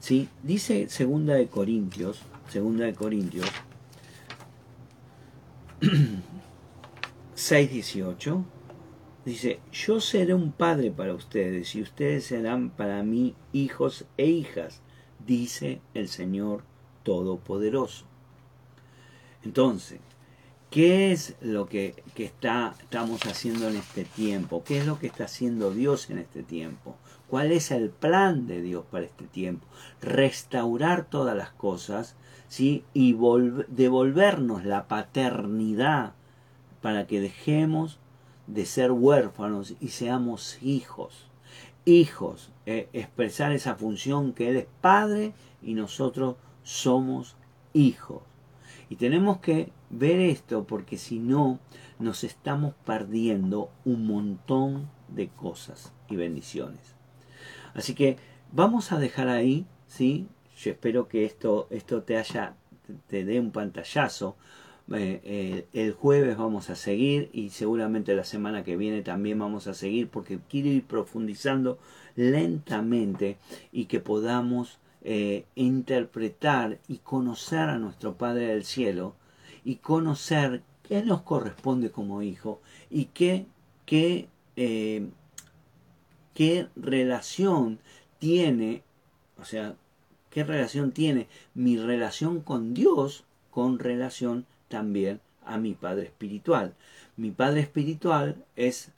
¿Sí? 0.01 0.29
Dice 0.43 0.89
segunda 0.89 1.35
de 1.35 1.49
Corintios, 1.49 2.21
segunda 2.49 2.85
de 2.85 2.95
Corintios 2.95 3.47
6:18 7.37 8.45
dice, 9.25 9.61
"Yo 9.73 10.01
seré 10.01 10.35
un 10.35 10.53
padre 10.53 10.91
para 10.91 11.15
ustedes 11.15 11.75
y 11.75 11.83
ustedes 11.83 12.25
serán 12.27 12.71
para 12.71 13.03
mí 13.03 13.35
hijos 13.53 14.07
e 14.17 14.27
hijas", 14.27 14.83
dice 15.27 15.81
el 15.95 16.09
Señor 16.09 16.63
Todopoderoso. 17.03 18.07
Entonces, 19.45 20.01
¿qué 20.71 21.13
es 21.13 21.37
lo 21.41 21.69
que, 21.69 22.03
está, 22.17 22.75
estamos 22.81 23.25
haciendo 23.27 23.69
en 23.69 23.77
este 23.77 24.05
tiempo? 24.05 24.63
¿Qué 24.65 24.79
es 24.79 24.87
lo 24.87 24.99
que 24.99 25.07
está 25.07 25.25
haciendo 25.25 25.71
Dios 25.71 26.11
en 26.11 26.19
este 26.19 26.43
tiempo? 26.43 26.97
¿Cuál 27.29 27.53
es 27.53 27.71
el 27.71 27.91
plan 27.91 28.47
de 28.47 28.61
Dios 28.63 28.85
para 28.91 29.05
este 29.05 29.27
tiempo? 29.27 29.67
Restaurar 30.01 31.09
todas 31.09 31.37
las 31.37 31.51
cosas 31.51 32.17
¿sí? 32.49 32.85
y 32.95 33.17
devolvernos 33.69 34.65
la 34.65 34.89
paternidad 34.89 36.15
para 36.81 37.07
que 37.07 37.21
dejemos 37.21 37.99
de 38.49 38.67
ser 38.67 38.91
huérfanos 38.91 39.75
y 39.81 39.89
seamos 39.89 40.59
hijos. 40.63 41.27
Hijos, 41.85 42.51
eh, 42.67 42.89
expresar 42.93 43.53
esa 43.53 43.77
función 43.77 44.33
que 44.33 44.51
Él 44.51 44.57
es 44.57 44.67
Padre 44.81 45.33
y 45.63 45.75
nosotros 45.75 46.37
somos 46.63 47.37
hijos. 47.73 48.23
Y 48.91 48.97
tenemos 48.97 49.39
que 49.39 49.71
ver 49.91 50.19
esto 50.21 50.65
porque 50.65 50.99
si 50.99 51.19
no, 51.19 51.61
nos 51.99 52.25
estamos 52.25 52.75
perdiendo 52.85 53.71
un 53.85 54.07
montón 54.07 54.91
de 55.09 55.29
cosas 55.29 55.93
y 56.09 56.17
bendiciones. 56.17 56.95
Así 57.75 57.95
que 57.95 58.17
vamos 58.53 58.93
a 58.93 58.99
dejar 58.99 59.29
ahí, 59.29 59.67
¿sí? 59.87 60.29
Yo 60.57 60.73
espero 60.73 61.09
que 61.09 61.25
esto, 61.25 61.69
esto 61.71 62.03
te 62.03 62.17
haya, 62.17 62.57
te 63.07 63.25
dé 63.25 63.41
un 63.41 63.51
pantallazo. 63.51 64.37
Eh, 64.91 65.21
eh, 65.25 65.67
el 65.75 65.93
jueves 65.93 66.39
vamos 66.39 66.71
a 66.71 66.75
seguir 66.75 67.29
y 67.35 67.51
seguramente 67.51 68.17
la 68.17 68.25
semana 68.25 68.65
que 68.65 68.79
viene 68.79 69.03
también 69.03 69.39
vamos 69.39 69.67
a 69.67 69.75
seguir 69.75 70.09
porque 70.09 70.39
quiero 70.49 70.69
ir 70.71 70.85
profundizando 70.85 71.79
lentamente 72.17 73.37
y 73.71 73.85
que 73.85 74.01
podamos 74.01 74.79
eh, 75.03 75.45
interpretar 75.57 76.79
y 76.89 76.99
conocer 76.99 77.69
a 77.69 77.79
nuestro 77.79 78.15
Padre 78.15 78.47
del 78.47 78.65
Cielo 78.65 79.15
y 79.63 79.77
conocer 79.77 80.63
qué 80.85 81.03
nos 81.03 81.21
corresponde 81.21 81.91
como 81.91 82.23
hijo 82.23 82.63
y 82.91 83.07
qué, 83.07 83.45
qué, 83.85 84.29
qué 86.35 86.67
relación 86.77 87.79
tiene, 88.19 88.83
o 89.39 89.45
sea, 89.45 89.75
qué 90.31 90.45
relación 90.45 90.93
tiene 90.93 91.29
mi 91.53 91.77
relación 91.77 92.41
con 92.41 92.73
Dios 92.73 93.25
con 93.51 93.79
relación 93.79 94.47
también 94.69 95.21
a 95.45 95.59
mi 95.59 95.75
Padre 95.75 96.05
Espiritual. 96.05 96.75
Mi 97.17 97.31
Padre 97.31 97.61
Espiritual 97.61 98.45
es, 98.57 98.91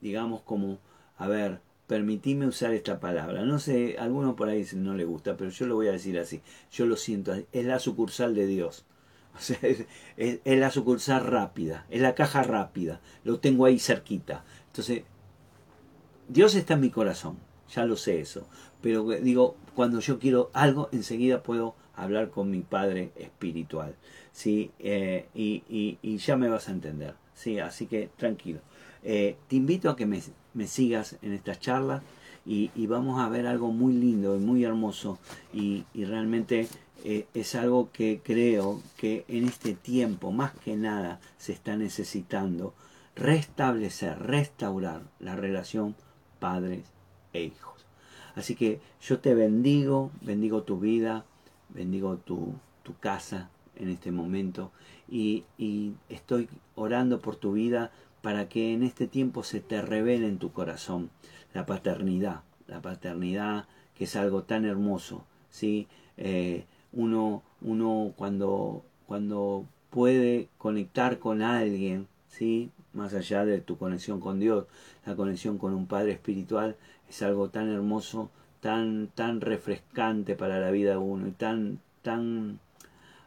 digamos, 0.00 0.42
como, 0.42 0.78
a 1.18 1.28
ver, 1.28 1.60
permitime 1.86 2.46
usar 2.46 2.74
esta 2.74 2.98
palabra. 2.98 3.42
No 3.42 3.58
sé, 3.58 3.96
alguno 3.98 4.36
por 4.36 4.48
ahí 4.48 4.66
no 4.74 4.94
le 4.94 5.04
gusta, 5.04 5.36
pero 5.36 5.50
yo 5.50 5.66
lo 5.66 5.76
voy 5.76 5.88
a 5.88 5.92
decir 5.92 6.18
así. 6.18 6.40
Yo 6.72 6.86
lo 6.86 6.96
siento, 6.96 7.34
es 7.34 7.64
la 7.64 7.78
sucursal 7.78 8.34
de 8.34 8.46
Dios. 8.46 8.84
O 9.36 9.38
sea, 9.38 9.58
es, 10.16 10.40
la 10.46 10.70
sucursal 10.70 11.26
rápida, 11.26 11.84
es 11.90 12.00
la 12.00 12.14
caja 12.14 12.42
rápida. 12.42 13.02
Lo 13.22 13.38
tengo 13.38 13.66
ahí 13.66 13.78
cerquita. 13.78 14.46
Entonces, 14.68 15.02
Dios 16.26 16.54
está 16.54 16.72
en 16.72 16.80
mi 16.80 16.88
corazón, 16.88 17.36
ya 17.68 17.84
lo 17.84 17.96
sé 17.96 18.18
eso. 18.18 18.48
Pero 18.80 19.06
digo, 19.20 19.56
cuando 19.74 20.00
yo 20.00 20.18
quiero 20.18 20.50
algo, 20.54 20.88
enseguida 20.90 21.42
puedo 21.42 21.74
hablar 21.96 22.30
con 22.30 22.50
mi 22.50 22.60
Padre 22.60 23.10
espiritual. 23.16 23.94
¿sí? 24.32 24.70
Eh, 24.78 25.26
y, 25.34 25.98
y, 26.02 26.16
ya 26.18 26.36
me 26.36 26.48
vas 26.48 26.68
a 26.68 26.72
entender. 26.72 27.14
¿sí? 27.34 27.58
Así 27.58 27.86
que 27.86 28.10
tranquilo. 28.16 28.60
Eh, 29.02 29.36
te 29.48 29.56
invito 29.56 29.90
a 29.90 29.96
que 29.96 30.06
me 30.06 30.20
me 30.56 30.66
sigas 30.66 31.18
en 31.20 31.34
estas 31.34 31.60
charlas 31.60 32.02
y, 32.46 32.86
vamos 32.86 33.20
a 33.20 33.28
ver 33.28 33.46
algo 33.46 33.72
muy 33.72 33.92
lindo 33.92 34.36
y 34.36 34.38
muy 34.38 34.64
hermoso 34.64 35.18
y, 35.52 35.84
realmente 35.94 36.66
eh, 37.04 37.26
es 37.34 37.54
algo 37.54 37.90
que 37.92 38.20
creo 38.24 38.80
que 38.96 39.24
en 39.28 39.46
este 39.46 39.74
tiempo 39.74 40.32
más 40.32 40.52
que 40.52 40.76
nada 40.76 41.20
se 41.36 41.52
está 41.52 41.76
necesitando 41.76 42.72
restablecer, 43.14 44.18
restaurar 44.18 45.02
la 45.20 45.36
relación 45.36 45.94
padres 46.38 46.84
e 47.32 47.42
hijos. 47.42 47.84
Así 48.34 48.54
que 48.54 48.80
yo 49.02 49.18
te 49.18 49.34
bendigo, 49.34 50.10
bendigo 50.22 50.62
tu 50.62 50.78
vida, 50.78 51.26
bendigo 51.68 52.16
tu, 52.16 52.54
tu 52.82 52.96
casa 52.98 53.50
en 53.76 53.88
este 53.88 54.10
momento 54.10 54.72
y, 55.08 55.44
y 55.58 55.92
estoy 56.08 56.48
orando 56.74 57.20
por 57.20 57.36
tu 57.36 57.52
vida 57.52 57.90
para 58.22 58.48
que 58.48 58.72
en 58.72 58.82
este 58.82 59.06
tiempo 59.06 59.42
se 59.42 59.60
te 59.60 59.82
revele 59.82 60.26
en 60.26 60.38
tu 60.38 60.52
corazón 60.52 61.10
la 61.54 61.66
paternidad, 61.66 62.42
la 62.66 62.80
paternidad 62.80 63.66
que 63.94 64.04
es 64.04 64.16
algo 64.16 64.42
tan 64.42 64.64
hermoso, 64.64 65.24
¿sí? 65.50 65.88
Eh, 66.16 66.64
uno, 66.92 67.42
uno 67.60 68.12
cuando, 68.16 68.84
cuando 69.06 69.66
puede 69.90 70.48
conectar 70.58 71.18
con 71.18 71.42
alguien, 71.42 72.08
¿sí? 72.28 72.70
más 72.92 73.14
allá 73.14 73.44
de 73.44 73.60
tu 73.60 73.76
conexión 73.76 74.20
con 74.20 74.40
Dios, 74.40 74.66
la 75.04 75.14
conexión 75.14 75.58
con 75.58 75.74
un 75.74 75.86
Padre 75.86 76.12
espiritual 76.12 76.76
es 77.08 77.22
algo 77.22 77.50
tan 77.50 77.68
hermoso, 77.68 78.30
tan, 78.60 79.08
tan 79.14 79.40
refrescante 79.40 80.34
para 80.36 80.60
la 80.60 80.70
vida 80.70 80.92
de 80.92 80.96
uno 80.98 81.28
y 81.28 81.32
tan, 81.32 81.80
tan, 82.02 82.58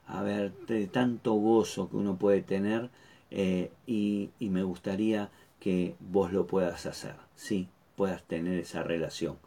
a 0.08 0.22
ver, 0.22 0.54
de 0.68 0.88
tanto 0.88 1.34
gozo 1.34 1.90
que 1.90 1.98
uno 1.98 2.18
puede 2.18 2.42
tener 2.42 2.90
eh, 3.32 3.72
y, 3.86 4.32
me 4.40 4.64
gustaría 4.64 5.30
que 5.60 5.96
vos 6.00 6.32
lo 6.32 6.48
puedas 6.48 6.86
hacer, 6.86 7.16
sí, 7.36 7.68
puedas 7.96 8.24
tener 8.24 8.60
esa 8.60 8.84
relación. 8.84 9.38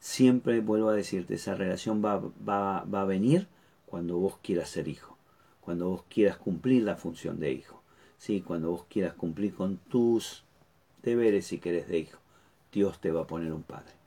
Siempre 0.00 0.60
vuelvo 0.60 0.90
a 0.90 0.94
decirte, 0.94 1.34
esa 1.34 1.54
relación 1.54 2.04
va, 2.04 2.18
va, 2.18 2.84
va 2.84 3.02
a 3.02 3.04
venir 3.04 3.48
cuando 3.86 4.18
vos 4.18 4.38
quieras 4.42 4.68
ser 4.68 4.88
hijo, 4.88 5.16
cuando 5.60 5.88
vos 5.90 6.04
quieras 6.08 6.36
cumplir 6.38 6.84
la 6.84 6.96
función 6.96 7.38
de 7.40 7.52
hijo, 7.52 7.82
sí, 8.16 8.40
cuando 8.40 8.70
vos 8.70 8.84
quieras 8.88 9.14
cumplir 9.14 9.54
con 9.54 9.76
tus 9.76 10.44
deberes 11.02 11.46
si 11.46 11.58
querés 11.58 11.88
de 11.88 11.98
hijo. 11.98 12.18
Dios 12.72 13.00
te 13.00 13.10
va 13.10 13.22
a 13.22 13.26
poner 13.26 13.52
un 13.52 13.62
padre. 13.62 13.97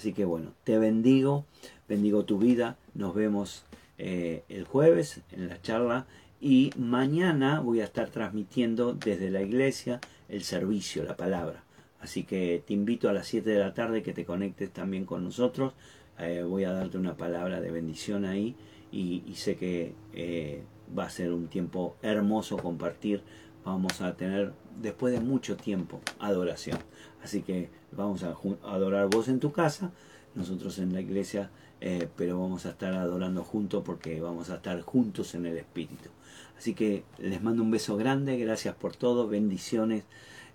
Así 0.00 0.14
que 0.14 0.24
bueno, 0.24 0.54
te 0.64 0.78
bendigo, 0.78 1.44
bendigo 1.86 2.24
tu 2.24 2.38
vida, 2.38 2.78
nos 2.94 3.14
vemos 3.14 3.66
eh, 3.98 4.44
el 4.48 4.64
jueves 4.64 5.20
en 5.30 5.46
la 5.46 5.60
charla 5.60 6.06
y 6.40 6.70
mañana 6.78 7.60
voy 7.60 7.82
a 7.82 7.84
estar 7.84 8.08
transmitiendo 8.08 8.94
desde 8.94 9.30
la 9.30 9.42
iglesia 9.42 10.00
el 10.30 10.42
servicio, 10.42 11.04
la 11.04 11.18
palabra. 11.18 11.64
Así 12.00 12.24
que 12.24 12.64
te 12.66 12.72
invito 12.72 13.10
a 13.10 13.12
las 13.12 13.26
7 13.26 13.50
de 13.50 13.58
la 13.58 13.74
tarde 13.74 14.02
que 14.02 14.14
te 14.14 14.24
conectes 14.24 14.70
también 14.70 15.04
con 15.04 15.22
nosotros. 15.22 15.74
Eh, 16.18 16.44
voy 16.48 16.64
a 16.64 16.72
darte 16.72 16.96
una 16.96 17.18
palabra 17.18 17.60
de 17.60 17.70
bendición 17.70 18.24
ahí 18.24 18.56
y, 18.90 19.22
sé 19.34 19.56
que 19.56 19.92
eh, 20.14 20.62
va 20.98 21.04
a 21.04 21.10
ser 21.10 21.30
un 21.30 21.48
tiempo 21.48 21.98
hermoso 22.00 22.56
compartir. 22.56 23.20
Vamos 23.66 24.00
a 24.00 24.16
tener 24.16 24.54
después 24.80 25.12
de 25.12 25.20
mucho 25.20 25.58
tiempo 25.58 26.00
adoración. 26.18 26.78
Así 27.22 27.42
que 27.42 27.70
vamos 27.92 28.22
a 28.22 28.36
adorar 28.64 29.08
vos 29.10 29.28
en 29.28 29.40
tu 29.40 29.52
casa, 29.52 29.90
nosotros 30.34 30.78
en 30.78 30.92
la 30.92 31.00
iglesia, 31.00 31.50
eh, 31.80 32.08
pero 32.16 32.40
vamos 32.40 32.66
a 32.66 32.70
estar 32.70 32.94
adorando 32.94 33.42
juntos 33.44 33.82
porque 33.84 34.20
vamos 34.20 34.50
a 34.50 34.56
estar 34.56 34.80
juntos 34.82 35.34
en 35.34 35.46
el 35.46 35.56
Espíritu. 35.56 36.10
Así 36.58 36.74
que 36.74 37.04
les 37.18 37.42
mando 37.42 37.62
un 37.62 37.70
beso 37.70 37.96
grande, 37.96 38.36
gracias 38.36 38.74
por 38.74 38.94
todo, 38.94 39.28
bendiciones, 39.28 40.04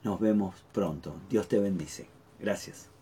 nos 0.04 0.20
vemos 0.20 0.56
pronto. 0.72 1.16
Dios 1.30 1.48
te 1.48 1.60
bendice. 1.60 2.08
Gracias. 2.40 2.95